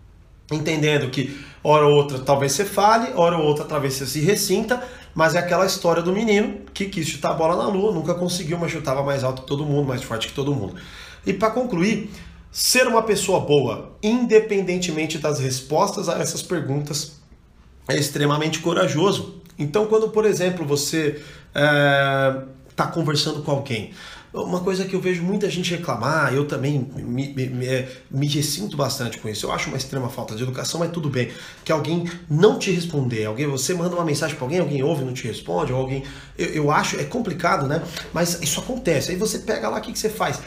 entendendo 0.51 1.09
que 1.09 1.39
hora 1.63 1.85
ou 1.85 1.95
outra 1.95 2.19
talvez 2.19 2.51
você 2.51 2.65
fale, 2.65 3.13
hora 3.13 3.37
ou 3.37 3.45
outra 3.45 3.63
talvez 3.63 3.93
você 3.93 4.05
se 4.05 4.19
ressinta, 4.19 4.83
mas 5.13 5.35
é 5.35 5.39
aquela 5.39 5.65
história 5.65 6.01
do 6.01 6.11
menino 6.11 6.61
que 6.73 6.85
quis 6.85 7.07
chutar 7.07 7.31
a 7.31 7.33
bola 7.33 7.55
na 7.55 7.67
lua, 7.69 7.91
nunca 7.91 8.13
conseguiu, 8.13 8.57
mas 8.57 8.71
chutava 8.71 9.03
mais 9.03 9.23
alto 9.23 9.41
que 9.41 9.47
todo 9.47 9.65
mundo, 9.65 9.87
mais 9.87 10.01
forte 10.01 10.27
que 10.27 10.33
todo 10.33 10.53
mundo. 10.53 10.75
E 11.25 11.33
para 11.33 11.51
concluir, 11.51 12.09
ser 12.51 12.87
uma 12.87 13.03
pessoa 13.03 13.39
boa, 13.39 13.95
independentemente 14.01 15.17
das 15.17 15.39
respostas 15.39 16.09
a 16.09 16.19
essas 16.19 16.41
perguntas, 16.41 17.19
é 17.87 17.95
extremamente 17.95 18.59
corajoso. 18.59 19.41
Então, 19.57 19.85
quando, 19.87 20.09
por 20.09 20.25
exemplo, 20.25 20.65
você 20.65 21.21
está 21.53 22.85
é, 22.85 22.91
conversando 22.91 23.41
com 23.41 23.51
alguém, 23.51 23.91
uma 24.33 24.61
coisa 24.61 24.85
que 24.85 24.95
eu 24.95 25.01
vejo 25.01 25.21
muita 25.23 25.49
gente 25.49 25.75
reclamar, 25.75 26.33
eu 26.33 26.47
também 26.47 26.89
me, 26.95 27.33
me, 27.33 27.47
me, 27.49 27.67
é, 27.67 27.91
me 28.09 28.27
ressinto 28.27 28.77
bastante 28.77 29.17
com 29.17 29.27
isso. 29.27 29.45
Eu 29.45 29.51
acho 29.51 29.67
uma 29.67 29.77
extrema 29.77 30.09
falta 30.09 30.35
de 30.35 30.43
educação, 30.43 30.79
mas 30.79 30.91
tudo 30.91 31.09
bem. 31.09 31.31
Que 31.65 31.71
alguém 31.71 32.09
não 32.29 32.57
te 32.57 32.71
responder, 32.71 33.25
alguém, 33.25 33.45
você 33.45 33.73
manda 33.73 33.93
uma 33.93 34.05
mensagem 34.05 34.35
para 34.37 34.45
alguém, 34.45 34.59
alguém 34.59 34.81
ouve 34.83 35.03
não 35.03 35.13
te 35.13 35.27
responde, 35.27 35.73
ou 35.73 35.79
alguém. 35.79 36.03
Eu, 36.37 36.47
eu, 36.47 36.71
acho, 36.71 36.97
é 36.97 37.03
complicado, 37.03 37.67
né? 37.67 37.83
Mas 38.13 38.41
isso 38.41 38.61
acontece. 38.61 39.11
Aí 39.11 39.17
você 39.17 39.39
pega 39.39 39.67
lá, 39.67 39.79
o 39.79 39.81
que, 39.81 39.91
que 39.91 39.99
você 39.99 40.09
faz? 40.09 40.39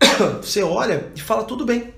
você 0.42 0.62
olha 0.62 1.06
e 1.14 1.20
fala 1.20 1.44
tudo 1.44 1.64
bem. 1.64 1.94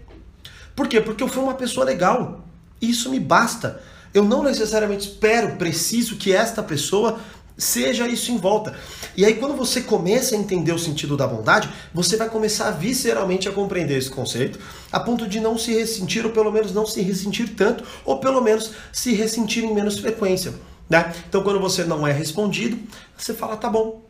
Por 0.77 0.89
quê? 0.89 1.01
Porque 1.01 1.23
eu 1.23 1.29
fui 1.29 1.43
uma 1.43 1.55
pessoa 1.55 1.87
legal. 1.87 2.45
Isso 2.83 3.11
me 3.11 3.19
basta. 3.19 3.81
Eu 4.13 4.25
não 4.25 4.43
necessariamente 4.43 5.09
espero, 5.09 5.57
preciso 5.57 6.17
que 6.17 6.33
esta 6.33 6.63
pessoa 6.63 7.21
seja 7.61 8.09
isso 8.09 8.33
em 8.33 8.39
volta. 8.39 8.77
E 9.17 9.25
aí, 9.25 9.35
quando 9.35 9.55
você 9.55 9.83
começa 9.83 10.35
a 10.35 10.39
entender 10.39 10.73
o 10.73 10.79
sentido 10.79 11.17
da 11.17 11.27
bondade, 11.27 11.71
você 11.93 12.17
vai 12.17 12.29
começar 12.29 12.71
visceralmente 12.73 13.49
a 13.49 13.53
compreender 13.53 13.99
esse 13.99 14.11
conceito, 14.11 14.59
a 14.91 14.99
ponto 14.99 15.29
de 15.29 15.39
não 15.41 15.59
se 15.59 15.73
ressentir, 15.73 16.25
ou 16.25 16.33
pelo 16.33 16.51
menos 16.51 16.73
não 16.73 16.87
se 16.87 17.01
ressentir 17.03 17.55
tanto, 17.55 17.85
ou 18.05 18.19
pelo 18.19 18.41
menos 18.41 18.73
se 18.93 19.13
ressentir 19.15 19.65
em 19.65 19.75
menos 19.75 19.99
frequência. 19.99 20.55
Né? 20.89 21.15
Então, 21.29 21.43
quando 21.43 21.61
você 21.61 21.85
não 21.85 22.07
é 22.07 22.13
respondido, 22.13 22.79
você 23.17 23.33
fala, 23.33 23.57
tá 23.57 23.69
bom, 23.69 24.03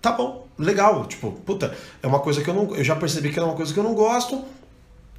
tá 0.00 0.12
bom, 0.12 0.46
legal. 0.58 1.04
Tipo, 1.06 1.32
puta, 1.32 1.76
é 2.02 2.06
uma 2.06 2.20
coisa 2.20 2.42
que 2.42 2.48
eu 2.48 2.54
não. 2.54 2.74
Eu 2.74 2.84
já 2.84 2.96
percebi 2.96 3.30
que 3.30 3.38
é 3.38 3.42
uma 3.42 3.54
coisa 3.54 3.72
que 3.72 3.78
eu 3.78 3.84
não 3.84 3.94
gosto. 3.94 4.42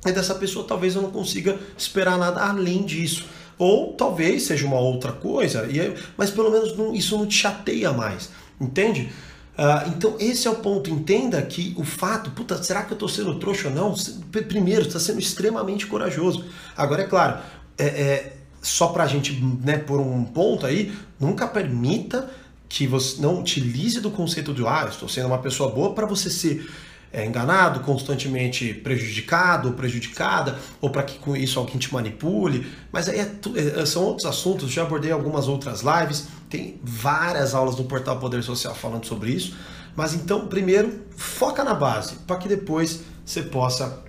E 0.06 0.12
dessa 0.12 0.36
pessoa 0.36 0.66
talvez 0.68 0.96
eu 0.96 1.02
não 1.02 1.12
consiga 1.12 1.58
esperar 1.78 2.18
nada 2.18 2.42
além 2.42 2.84
disso. 2.84 3.26
Ou 3.58 3.94
talvez 3.94 4.44
seja 4.44 4.66
uma 4.66 4.80
outra 4.80 5.12
coisa, 5.12 5.68
e 5.68 5.94
mas 6.18 6.32
pelo 6.32 6.50
menos 6.50 6.76
não, 6.78 6.94
isso 6.94 7.18
não 7.18 7.26
te 7.26 7.36
chateia 7.36 7.92
mais, 7.92 8.30
entende? 8.60 9.12
Uh, 9.54 9.90
então 9.90 10.16
esse 10.20 10.48
é 10.48 10.52
o 10.52 10.56
ponto. 10.56 10.90
Entenda 10.90 11.42
que 11.42 11.76
o 11.78 11.84
fato, 11.84 12.32
puta, 12.32 12.62
será 12.62 12.84
que 12.84 12.92
eu 12.92 12.96
estou 12.96 13.08
sendo 13.08 13.36
trouxa 13.36 13.68
ou 13.68 13.74
não? 13.74 13.96
Primeiro, 14.32 14.82
está 14.82 15.00
sendo 15.00 15.20
extremamente 15.20 15.86
corajoso. 15.86 16.44
Agora, 16.76 17.04
é 17.04 17.06
claro, 17.06 17.38
é, 17.78 17.86
é 17.86 18.34
só 18.62 18.88
para 18.88 19.04
a 19.04 19.08
gente 19.08 19.34
né, 19.62 19.78
por 19.78 20.00
um 20.00 20.24
ponto 20.24 20.66
aí, 20.66 20.92
nunca 21.20 21.46
permita 21.46 22.30
que 22.68 22.88
você 22.88 23.22
não 23.22 23.42
utilize 23.42 24.00
do 24.00 24.10
conceito 24.10 24.54
de 24.54 24.66
ah, 24.66 24.88
estou 24.90 25.08
sendo 25.08 25.28
uma 25.28 25.38
pessoa 25.38 25.70
boa 25.70 25.94
para 25.94 26.08
você 26.08 26.30
ser 26.30 26.68
é, 27.14 27.24
enganado, 27.24 27.82
constantemente 27.82 28.74
prejudicado 28.74 29.68
ou 29.68 29.76
prejudicada, 29.76 30.58
ou 30.82 30.90
para 30.90 31.04
que 31.04 31.20
com 31.20 31.36
isso 31.36 31.60
alguém 31.60 31.78
te 31.78 31.94
manipule. 31.94 32.66
Mas 32.92 33.08
aí 33.08 33.20
é, 33.20 33.32
é, 33.80 33.86
são 33.86 34.04
outros 34.04 34.28
assuntos, 34.28 34.72
já 34.72 34.82
abordei 34.82 35.12
algumas 35.12 35.48
outras 35.48 35.82
lives, 35.82 36.28
tem 36.50 36.80
várias 36.84 37.54
aulas 37.54 37.76
no 37.76 37.84
portal 37.84 38.20
Poder 38.20 38.42
Social 38.42 38.74
falando 38.74 39.06
sobre 39.06 39.30
isso. 39.30 39.56
Mas 39.96 40.16
então, 40.16 40.48
primeiro, 40.48 41.02
foca 41.16 41.64
na 41.64 41.76
base, 41.76 42.16
para 42.26 42.38
que 42.38 42.48
depois 42.48 43.02
você 43.24 43.44
possa 43.44 44.00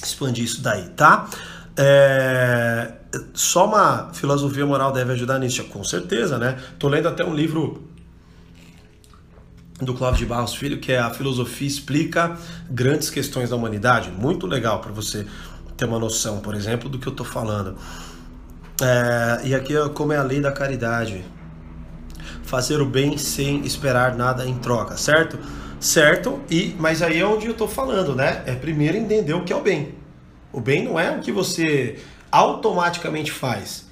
expandir 0.00 0.44
isso 0.44 0.62
daí, 0.62 0.88
tá? 0.90 1.28
É, 1.76 2.92
só 3.34 3.66
uma 3.66 4.14
filosofia 4.14 4.64
moral 4.64 4.92
deve 4.92 5.12
ajudar 5.12 5.40
nisso, 5.40 5.64
com 5.64 5.82
certeza, 5.82 6.38
né? 6.38 6.56
Tô 6.78 6.86
lendo 6.86 7.08
até 7.08 7.24
um 7.24 7.34
livro 7.34 7.88
do 9.80 9.92
Cláudio 9.94 10.20
de 10.20 10.26
Barros 10.26 10.54
Filho, 10.54 10.78
que 10.78 10.92
é 10.92 10.98
a 10.98 11.10
filosofia 11.10 11.66
explica 11.66 12.36
grandes 12.70 13.10
questões 13.10 13.50
da 13.50 13.56
humanidade. 13.56 14.10
Muito 14.10 14.46
legal 14.46 14.80
para 14.80 14.90
você 14.90 15.26
ter 15.76 15.84
uma 15.84 15.98
noção, 15.98 16.40
por 16.40 16.54
exemplo, 16.54 16.88
do 16.88 16.98
que 16.98 17.06
eu 17.06 17.10
estou 17.10 17.26
falando. 17.26 17.76
É, 18.80 19.48
e 19.48 19.54
aqui 19.54 19.76
é 19.76 19.88
como 19.88 20.12
é 20.12 20.16
a 20.16 20.22
lei 20.22 20.40
da 20.40 20.50
caridade. 20.50 21.24
Fazer 22.42 22.80
o 22.80 22.86
bem 22.86 23.18
sem 23.18 23.64
esperar 23.66 24.16
nada 24.16 24.46
em 24.46 24.56
troca, 24.58 24.96
certo? 24.96 25.38
Certo, 25.78 26.40
e 26.50 26.74
mas 26.78 27.02
aí 27.02 27.20
é 27.20 27.26
onde 27.26 27.46
eu 27.46 27.52
estou 27.52 27.68
falando, 27.68 28.14
né? 28.14 28.42
É 28.46 28.54
primeiro 28.54 28.96
entender 28.96 29.34
o 29.34 29.44
que 29.44 29.52
é 29.52 29.56
o 29.56 29.60
bem. 29.60 29.94
O 30.52 30.60
bem 30.60 30.82
não 30.82 30.98
é 30.98 31.10
o 31.10 31.20
que 31.20 31.30
você 31.30 31.98
automaticamente 32.32 33.30
faz. 33.30 33.86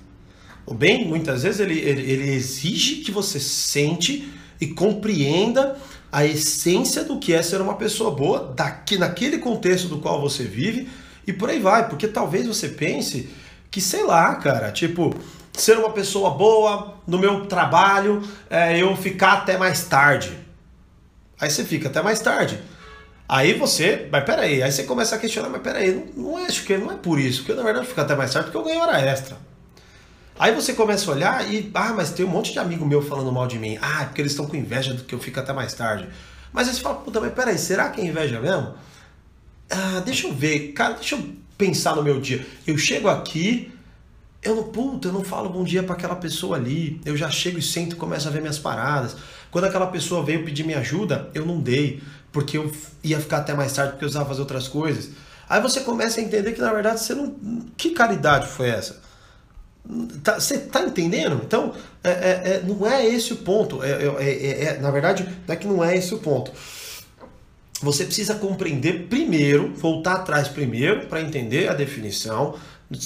O 0.64 0.72
bem, 0.72 1.06
muitas 1.06 1.42
vezes, 1.42 1.60
ele, 1.60 1.78
ele, 1.78 2.10
ele 2.10 2.30
exige 2.30 2.96
que 2.96 3.10
você 3.10 3.38
sente 3.38 4.32
e 4.60 4.68
compreenda 4.68 5.76
a 6.10 6.24
essência 6.24 7.02
do 7.02 7.18
que 7.18 7.32
é 7.32 7.42
ser 7.42 7.60
uma 7.60 7.74
pessoa 7.74 8.10
boa 8.10 8.52
daqui, 8.56 8.96
naquele 8.96 9.38
contexto 9.38 9.88
do 9.88 9.98
qual 9.98 10.20
você 10.20 10.44
vive 10.44 10.88
e 11.26 11.32
por 11.32 11.50
aí 11.50 11.58
vai, 11.58 11.88
porque 11.88 12.06
talvez 12.06 12.46
você 12.46 12.68
pense 12.68 13.28
que, 13.70 13.80
sei 13.80 14.04
lá, 14.04 14.34
cara, 14.36 14.70
tipo, 14.70 15.14
ser 15.52 15.78
uma 15.78 15.90
pessoa 15.90 16.30
boa 16.30 16.94
no 17.06 17.18
meu 17.18 17.46
trabalho 17.46 18.22
é 18.48 18.80
eu 18.80 18.94
ficar 18.96 19.32
até 19.32 19.56
mais 19.56 19.84
tarde. 19.84 20.38
Aí 21.40 21.50
você 21.50 21.64
fica 21.64 21.88
até 21.88 22.00
mais 22.00 22.20
tarde. 22.20 22.60
Aí 23.28 23.54
você, 23.54 24.06
mas 24.12 24.22
peraí, 24.24 24.62
aí 24.62 24.70
você 24.70 24.84
começa 24.84 25.16
a 25.16 25.18
questionar, 25.18 25.48
mas 25.48 25.62
peraí, 25.62 25.92
não, 25.92 26.36
não 26.36 26.44
acho 26.44 26.64
que 26.64 26.76
não 26.76 26.92
é 26.92 26.96
por 26.96 27.18
isso, 27.18 27.38
porque 27.40 27.54
na 27.54 27.62
verdade 27.62 27.86
ficar 27.86 28.02
até 28.02 28.14
mais 28.14 28.32
tarde 28.32 28.50
porque 28.50 28.58
eu 28.58 28.64
ganho 28.64 28.82
hora 28.82 29.00
extra. 29.00 29.36
Aí 30.38 30.52
você 30.54 30.72
começa 30.72 31.08
a 31.10 31.14
olhar 31.14 31.52
e, 31.52 31.70
ah, 31.74 31.92
mas 31.92 32.10
tem 32.10 32.26
um 32.26 32.28
monte 32.28 32.52
de 32.52 32.58
amigo 32.58 32.84
meu 32.84 33.00
falando 33.00 33.30
mal 33.30 33.46
de 33.46 33.58
mim. 33.58 33.78
Ah, 33.80 34.02
é 34.02 34.04
porque 34.06 34.20
eles 34.20 34.32
estão 34.32 34.46
com 34.46 34.56
inveja 34.56 34.92
do 34.92 35.04
que 35.04 35.14
eu 35.14 35.20
fico 35.20 35.38
até 35.38 35.52
mais 35.52 35.74
tarde. 35.74 36.08
Mas 36.52 36.68
aí 36.68 36.74
você 36.74 36.80
fala, 36.80 36.96
puta, 36.96 37.20
mas 37.20 37.32
peraí, 37.32 37.56
será 37.56 37.88
que 37.90 38.00
é 38.00 38.04
inveja 38.04 38.40
mesmo? 38.40 38.74
Ah, 39.70 40.02
deixa 40.04 40.26
eu 40.26 40.34
ver, 40.34 40.72
cara, 40.72 40.94
deixa 40.94 41.14
eu 41.14 41.24
pensar 41.56 41.94
no 41.94 42.02
meu 42.02 42.20
dia. 42.20 42.44
Eu 42.66 42.76
chego 42.76 43.08
aqui, 43.08 43.72
eu 44.42 44.56
não, 44.56 44.64
puta, 44.64 45.08
eu 45.08 45.12
não 45.12 45.22
falo 45.22 45.48
bom 45.48 45.62
dia 45.62 45.82
para 45.82 45.94
aquela 45.94 46.16
pessoa 46.16 46.56
ali. 46.56 47.00
Eu 47.04 47.16
já 47.16 47.30
chego 47.30 47.58
e 47.58 47.62
sento 47.62 47.94
e 47.94 47.96
começo 47.96 48.26
a 48.26 48.30
ver 48.30 48.40
minhas 48.40 48.58
paradas. 48.58 49.16
Quando 49.50 49.64
aquela 49.66 49.86
pessoa 49.86 50.24
veio 50.24 50.44
pedir 50.44 50.64
minha 50.64 50.80
ajuda, 50.80 51.30
eu 51.32 51.46
não 51.46 51.60
dei, 51.60 52.02
porque 52.32 52.58
eu 52.58 52.70
ia 53.04 53.20
ficar 53.20 53.38
até 53.38 53.54
mais 53.54 53.72
tarde 53.72 53.92
porque 53.92 54.04
eu 54.04 54.08
usava 54.08 54.26
fazer 54.26 54.40
outras 54.40 54.66
coisas. 54.66 55.10
Aí 55.48 55.60
você 55.62 55.80
começa 55.80 56.20
a 56.20 56.24
entender 56.24 56.52
que 56.52 56.60
na 56.60 56.72
verdade 56.72 57.00
você 57.00 57.14
não. 57.14 57.36
Que 57.76 57.90
caridade 57.90 58.48
foi 58.48 58.68
essa? 58.68 59.03
Tá, 60.22 60.40
você 60.40 60.58
tá 60.58 60.82
entendendo? 60.82 61.40
Então, 61.44 61.74
é, 62.02 62.10
é, 62.10 62.14
é, 62.54 62.62
não 62.66 62.86
é 62.86 63.06
esse 63.06 63.32
o 63.34 63.36
ponto. 63.36 63.82
É, 63.82 63.90
é, 64.18 64.64
é, 64.64 64.78
na 64.78 64.90
verdade, 64.90 65.28
não 65.46 65.54
é 65.54 65.56
que 65.56 65.66
não 65.66 65.84
é 65.84 65.96
esse 65.96 66.14
o 66.14 66.18
ponto. 66.18 66.50
Você 67.82 68.04
precisa 68.04 68.34
compreender 68.34 69.08
primeiro, 69.08 69.74
voltar 69.74 70.14
atrás 70.14 70.48
primeiro, 70.48 71.06
para 71.06 71.20
entender 71.20 71.68
a 71.68 71.74
definição 71.74 72.54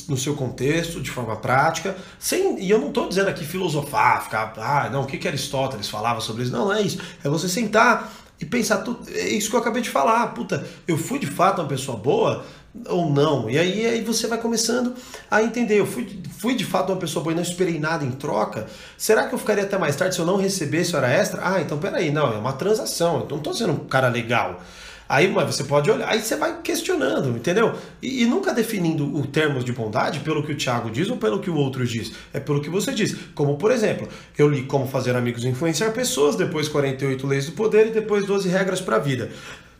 no 0.08 0.16
seu 0.16 0.34
contexto, 0.34 1.00
de 1.00 1.10
forma 1.10 1.34
prática. 1.36 1.96
Sem, 2.18 2.60
e 2.60 2.70
eu 2.70 2.78
não 2.78 2.88
estou 2.88 3.08
dizendo 3.08 3.28
aqui 3.28 3.44
filosofar, 3.44 4.22
ficar, 4.22 4.52
ah, 4.58 4.88
não, 4.90 5.02
o 5.02 5.06
que, 5.06 5.18
que 5.18 5.26
Aristóteles 5.26 5.88
falava 5.88 6.20
sobre 6.20 6.44
isso? 6.44 6.52
Não, 6.52 6.66
não 6.66 6.74
é 6.74 6.82
isso. 6.82 6.98
É 7.24 7.28
você 7.28 7.48
sentar 7.48 8.12
e 8.40 8.44
pensar, 8.44 8.78
tudo, 8.78 9.08
é 9.10 9.28
isso 9.28 9.50
que 9.50 9.56
eu 9.56 9.60
acabei 9.60 9.82
de 9.82 9.90
falar. 9.90 10.28
Puta, 10.28 10.64
eu 10.86 10.96
fui 10.96 11.18
de 11.18 11.26
fato 11.26 11.60
uma 11.60 11.68
pessoa 11.68 11.96
boa 11.96 12.44
ou 12.88 13.10
não. 13.10 13.48
E 13.48 13.58
aí, 13.58 13.86
aí 13.86 14.02
você 14.02 14.26
vai 14.26 14.38
começando 14.38 14.94
a 15.30 15.42
entender. 15.42 15.78
Eu 15.78 15.86
fui, 15.86 16.20
fui 16.38 16.54
de 16.54 16.64
fato 16.64 16.92
uma 16.92 16.98
pessoa 16.98 17.22
boa 17.22 17.32
e 17.32 17.36
não 17.36 17.42
esperei 17.42 17.78
nada 17.78 18.04
em 18.04 18.12
troca. 18.12 18.66
Será 18.96 19.26
que 19.26 19.34
eu 19.34 19.38
ficaria 19.38 19.64
até 19.64 19.78
mais 19.78 19.96
tarde 19.96 20.14
se 20.14 20.20
eu 20.20 20.26
não 20.26 20.36
recebesse 20.36 20.94
hora 20.94 21.08
extra? 21.08 21.40
Ah, 21.42 21.60
então 21.60 21.78
peraí, 21.78 22.10
não, 22.10 22.32
é 22.32 22.36
uma 22.36 22.52
transação. 22.52 23.20
Eu 23.20 23.28
não 23.28 23.38
estou 23.38 23.54
sendo 23.54 23.72
um 23.72 23.86
cara 23.86 24.08
legal. 24.08 24.60
Aí 25.08 25.26
mas 25.26 25.56
você 25.56 25.64
pode 25.64 25.90
olhar, 25.90 26.06
aí 26.06 26.20
você 26.20 26.36
vai 26.36 26.60
questionando, 26.60 27.30
entendeu? 27.30 27.74
E, 28.02 28.22
e, 28.22 28.26
nunca 28.26 28.52
definindo 28.52 29.16
o 29.16 29.26
termo 29.26 29.64
de 29.64 29.72
bondade 29.72 30.20
pelo 30.20 30.42
que 30.44 30.52
o 30.52 30.56
Thiago 30.56 30.90
diz 30.90 31.08
ou 31.08 31.16
pelo 31.16 31.40
que 31.40 31.48
o 31.48 31.56
outro 31.56 31.86
diz. 31.86 32.12
É 32.30 32.38
pelo 32.38 32.60
que 32.60 32.68
você 32.68 32.92
diz. 32.92 33.16
Como, 33.34 33.56
por 33.56 33.70
exemplo, 33.70 34.06
eu 34.36 34.48
li 34.48 34.64
Como 34.64 34.86
Fazer 34.86 35.16
Amigos 35.16 35.44
e 35.44 35.48
Influenciar 35.48 35.92
Pessoas, 35.92 36.36
depois 36.36 36.68
48 36.68 37.26
Leis 37.26 37.46
do 37.46 37.52
Poder 37.52 37.86
e 37.86 37.90
depois 37.90 38.26
12 38.26 38.50
Regras 38.50 38.82
para 38.82 38.96
a 38.96 38.98
Vida. 38.98 39.30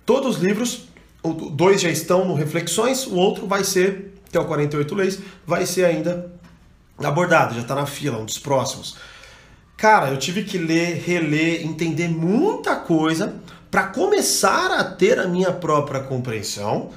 Todos 0.06 0.36
os 0.36 0.42
livros 0.42 0.88
dois 1.32 1.80
já 1.80 1.88
estão 1.88 2.24
no 2.24 2.34
Reflexões, 2.34 3.06
o 3.06 3.16
outro 3.16 3.46
vai 3.46 3.64
ser, 3.64 4.14
que 4.30 4.36
é 4.36 4.40
o 4.40 4.44
48 4.44 4.94
Leis, 4.94 5.18
vai 5.46 5.66
ser 5.66 5.84
ainda 5.84 6.30
abordado, 6.98 7.54
já 7.54 7.60
está 7.60 7.74
na 7.74 7.86
fila, 7.86 8.18
um 8.18 8.24
dos 8.24 8.38
próximos. 8.38 8.96
Cara, 9.76 10.08
eu 10.08 10.18
tive 10.18 10.42
que 10.42 10.58
ler, 10.58 11.02
reler, 11.04 11.64
entender 11.64 12.08
muita 12.08 12.74
coisa 12.76 13.36
para 13.70 13.84
começar 13.84 14.72
a 14.72 14.82
ter 14.82 15.18
a 15.18 15.28
minha 15.28 15.52
própria 15.52 16.00
compreensão 16.00 16.90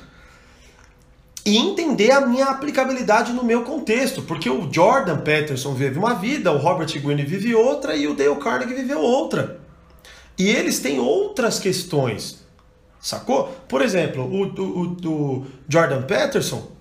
e 1.45 1.57
entender 1.57 2.11
a 2.11 2.21
minha 2.21 2.45
aplicabilidade 2.45 3.33
no 3.33 3.43
meu 3.43 3.63
contexto, 3.63 4.21
porque 4.21 4.49
o 4.49 4.71
Jordan 4.71 5.17
Peterson 5.17 5.73
vive 5.73 5.97
uma 5.97 6.13
vida, 6.13 6.51
o 6.51 6.57
Robert 6.57 6.91
Greene 6.99 7.23
vive 7.23 7.53
outra 7.55 7.95
e 7.95 8.07
o 8.07 8.13
Dale 8.13 8.35
Carnegie 8.35 8.75
viveu 8.75 8.99
outra. 8.99 9.59
E 10.37 10.49
eles 10.49 10.79
têm 10.79 10.99
outras 10.99 11.59
questões, 11.59 12.40
sacou? 13.01 13.49
Por 13.67 13.81
exemplo, 13.81 14.23
o, 14.23 14.43
o, 14.45 15.07
o 15.07 15.47
Jordan 15.67 16.03
Peterson, 16.03 16.71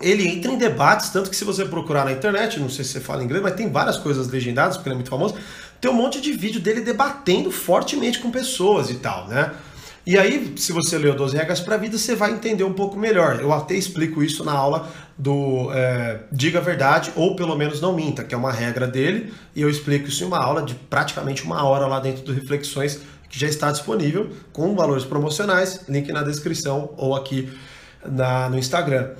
ele 0.00 0.28
entra 0.28 0.52
em 0.52 0.58
debates, 0.58 1.10
tanto 1.10 1.30
que 1.30 1.36
se 1.36 1.44
você 1.44 1.64
procurar 1.64 2.04
na 2.04 2.12
internet, 2.12 2.60
não 2.60 2.68
sei 2.68 2.84
se 2.84 2.92
você 2.92 3.00
fala 3.00 3.24
inglês, 3.24 3.42
mas 3.42 3.54
tem 3.54 3.70
várias 3.70 3.96
coisas 3.96 4.28
legendadas, 4.28 4.76
porque 4.76 4.88
ele 4.88 4.94
é 4.94 4.98
muito 4.98 5.10
famoso, 5.10 5.34
tem 5.80 5.90
um 5.90 5.94
monte 5.94 6.20
de 6.20 6.32
vídeo 6.32 6.60
dele 6.60 6.82
debatendo 6.82 7.50
fortemente 7.50 8.18
com 8.20 8.30
pessoas 8.30 8.90
e 8.90 8.94
tal, 8.94 9.26
né? 9.26 9.52
E 10.08 10.16
aí, 10.16 10.54
se 10.56 10.72
você 10.72 10.96
leu 10.96 11.14
12 11.14 11.36
regras 11.36 11.60
para 11.60 11.74
a 11.74 11.78
vida, 11.78 11.98
você 11.98 12.14
vai 12.14 12.32
entender 12.32 12.64
um 12.64 12.72
pouco 12.72 12.96
melhor. 12.96 13.40
Eu 13.42 13.52
até 13.52 13.74
explico 13.74 14.22
isso 14.22 14.42
na 14.42 14.52
aula 14.52 14.88
do 15.18 15.70
é, 15.70 16.20
Diga 16.32 16.60
a 16.60 16.62
Verdade 16.62 17.12
ou 17.14 17.36
pelo 17.36 17.54
menos 17.54 17.78
não 17.78 17.94
minta, 17.94 18.24
que 18.24 18.34
é 18.34 18.38
uma 18.38 18.50
regra 18.50 18.86
dele, 18.86 19.34
e 19.54 19.60
eu 19.60 19.68
explico 19.68 20.08
isso 20.08 20.24
em 20.24 20.26
uma 20.26 20.42
aula 20.42 20.62
de 20.62 20.74
praticamente 20.74 21.44
uma 21.44 21.62
hora 21.62 21.86
lá 21.86 22.00
dentro 22.00 22.22
do 22.22 22.32
Reflexões, 22.32 23.02
que 23.28 23.38
já 23.38 23.46
está 23.46 23.70
disponível 23.70 24.30
com 24.52 24.74
valores 24.74 25.04
promocionais, 25.04 25.80
link 25.88 26.10
na 26.12 26.22
descrição 26.22 26.92
ou 26.96 27.14
aqui 27.14 27.52
na, 28.04 28.48
no 28.48 28.58
Instagram. 28.58 29.10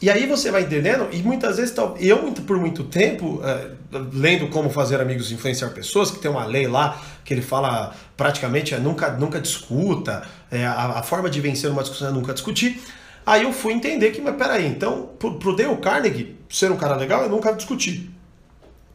E 0.00 0.08
aí 0.08 0.26
você 0.26 0.52
vai 0.52 0.62
entendendo, 0.62 1.08
e 1.10 1.20
muitas 1.22 1.56
vezes, 1.56 1.74
eu 1.98 2.18
por 2.46 2.56
muito 2.56 2.84
tempo, 2.84 3.40
é, 3.42 3.70
lendo 4.12 4.46
como 4.48 4.70
fazer 4.70 5.00
amigos 5.00 5.32
influenciar 5.32 5.70
pessoas, 5.70 6.08
que 6.08 6.20
tem 6.20 6.30
uma 6.30 6.44
lei 6.44 6.68
lá 6.68 7.00
que 7.24 7.34
ele 7.34 7.42
fala 7.42 7.92
praticamente 8.16 8.74
é 8.74 8.78
nunca, 8.78 9.10
nunca 9.10 9.40
discuta, 9.40 10.22
é, 10.52 10.64
a, 10.64 11.00
a, 11.00 11.02
forma 11.02 11.28
de 11.28 11.40
vencer 11.40 11.68
uma 11.68 11.82
discussão 11.82 12.08
é 12.08 12.12
nunca 12.12 12.32
discutir. 12.32 12.80
Aí 13.26 13.42
eu 13.42 13.52
fui 13.52 13.72
entender 13.72 14.12
que, 14.12 14.20
mas 14.20 14.36
peraí, 14.36 14.66
então, 14.66 15.10
pro, 15.18 15.34
pro 15.34 15.56
Dale 15.56 15.76
Carnegie 15.78 16.36
ser 16.48 16.70
um 16.70 16.76
cara 16.76 16.94
legal 16.94 17.24
é 17.24 17.28
nunca 17.28 17.52
discutir. 17.52 18.08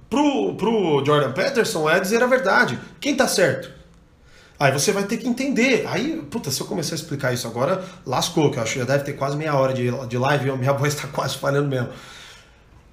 Pro, 0.10 0.56
pro 0.56 1.04
Jordan 1.06 1.34
Peterson 1.34 1.90
é 1.90 2.00
dizer 2.00 2.24
a 2.24 2.28
verdade. 2.28 2.80
Quem 3.02 3.14
tá 3.14 3.28
certo? 3.28 3.70
Aí 4.60 4.72
você 4.72 4.92
vai 4.92 5.04
ter 5.04 5.18
que 5.18 5.28
entender. 5.28 5.86
Aí, 5.88 6.22
puta, 6.30 6.52
se 6.52 6.62
eu 6.62 6.68
começar 6.68 6.96
a 6.96 6.98
explicar 6.98 7.34
isso 7.34 7.48
agora, 7.48 7.84
lascou, 8.06 8.52
que 8.52 8.58
eu 8.58 8.64
acho 8.64 8.74
que 8.74 8.80
já 8.80 8.86
deve 8.86 9.04
ter 9.04 9.14
quase 9.14 9.36
meia 9.36 9.56
hora 9.56 9.74
de, 9.74 9.90
de 10.08 10.18
live 10.18 10.50
e 10.50 10.58
minha 10.58 10.74
voz 10.74 10.94
está 10.94 11.08
quase 11.08 11.38
falhando 11.38 11.68
mesmo. 11.68 11.90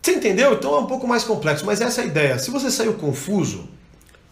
Você 0.03 0.12
entendeu? 0.12 0.55
Então 0.55 0.75
é 0.75 0.79
um 0.79 0.87
pouco 0.87 1.07
mais 1.07 1.25
complexo, 1.25 1.64
mas 1.66 1.81
essa 1.81 2.01
é 2.01 2.05
a 2.05 2.07
ideia. 2.07 2.38
Se 2.38 2.51
você 2.51 2.70
saiu 2.70 2.94
confuso, 2.94 3.68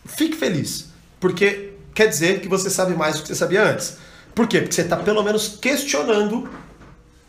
fique 0.07 0.37
feliz, 0.37 0.87
porque 1.21 1.75
quer 1.95 2.07
dizer 2.07 2.41
que 2.41 2.49
você 2.49 2.71
sabe 2.71 2.95
mais 2.95 3.17
do 3.17 3.23
que 3.23 3.29
você 3.29 3.35
sabia 3.35 3.63
antes. 3.63 3.99
Por 4.35 4.47
quê? 4.47 4.61
Porque 4.61 4.75
você 4.75 4.83
está 4.83 4.97
pelo 4.97 5.23
menos 5.23 5.59
questionando 5.61 6.49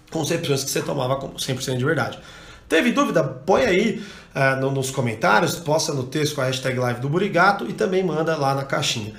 concepções 0.09 0.63
que 0.63 0.69
você 0.69 0.81
tomava 0.81 1.17
como 1.17 1.33
100% 1.33 1.77
de 1.77 1.85
verdade. 1.85 2.19
Teve 2.67 2.91
dúvida? 2.91 3.23
Põe 3.23 3.65
aí 3.65 4.03
uh, 4.35 4.71
nos 4.71 4.91
comentários, 4.91 5.55
posta 5.55 5.93
no 5.93 6.03
texto 6.03 6.35
com 6.35 6.41
a 6.41 6.45
hashtag 6.45 6.77
live 6.77 7.01
do 7.01 7.09
Burigato 7.09 7.65
e 7.67 7.73
também 7.73 8.03
manda 8.03 8.37
lá 8.37 8.53
na 8.53 8.63
caixinha. 8.63 9.13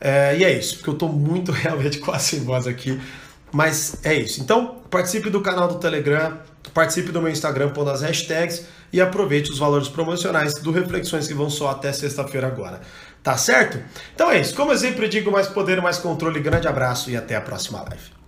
É, 0.00 0.36
e 0.36 0.44
é 0.44 0.52
isso, 0.52 0.76
porque 0.76 0.90
eu 0.90 0.94
estou 0.94 1.08
muito 1.08 1.52
realmente 1.52 1.98
quase 1.98 2.28
sem 2.28 2.40
voz 2.40 2.66
aqui. 2.66 3.00
Mas 3.52 3.96
é 4.04 4.14
isso. 4.14 4.40
Então, 4.40 4.76
participe 4.90 5.28
do 5.28 5.40
canal 5.40 5.68
do 5.68 5.74
Telegram, 5.74 6.38
participe 6.72 7.10
do 7.10 7.20
meu 7.20 7.30
Instagram 7.30 7.70
pondo 7.70 7.90
as 7.90 8.00
hashtags 8.00 8.64
e 8.92 9.00
aproveite 9.00 9.50
os 9.50 9.58
valores 9.58 9.88
promocionais 9.88 10.54
do 10.54 10.70
Reflexões 10.70 11.26
que 11.26 11.34
vão 11.34 11.50
só 11.50 11.70
até 11.70 11.92
sexta-feira 11.92 12.46
agora. 12.46 12.80
Tá 13.22 13.36
certo? 13.36 13.78
Então 14.14 14.30
é 14.30 14.40
isso. 14.40 14.54
Como 14.54 14.72
eu 14.72 14.78
sempre 14.78 15.08
digo, 15.08 15.30
mais 15.30 15.46
poder, 15.46 15.80
mais 15.82 15.98
controle. 15.98 16.40
Grande 16.40 16.66
abraço 16.66 17.10
e 17.10 17.16
até 17.16 17.36
a 17.36 17.40
próxima 17.40 17.82
live. 17.82 18.19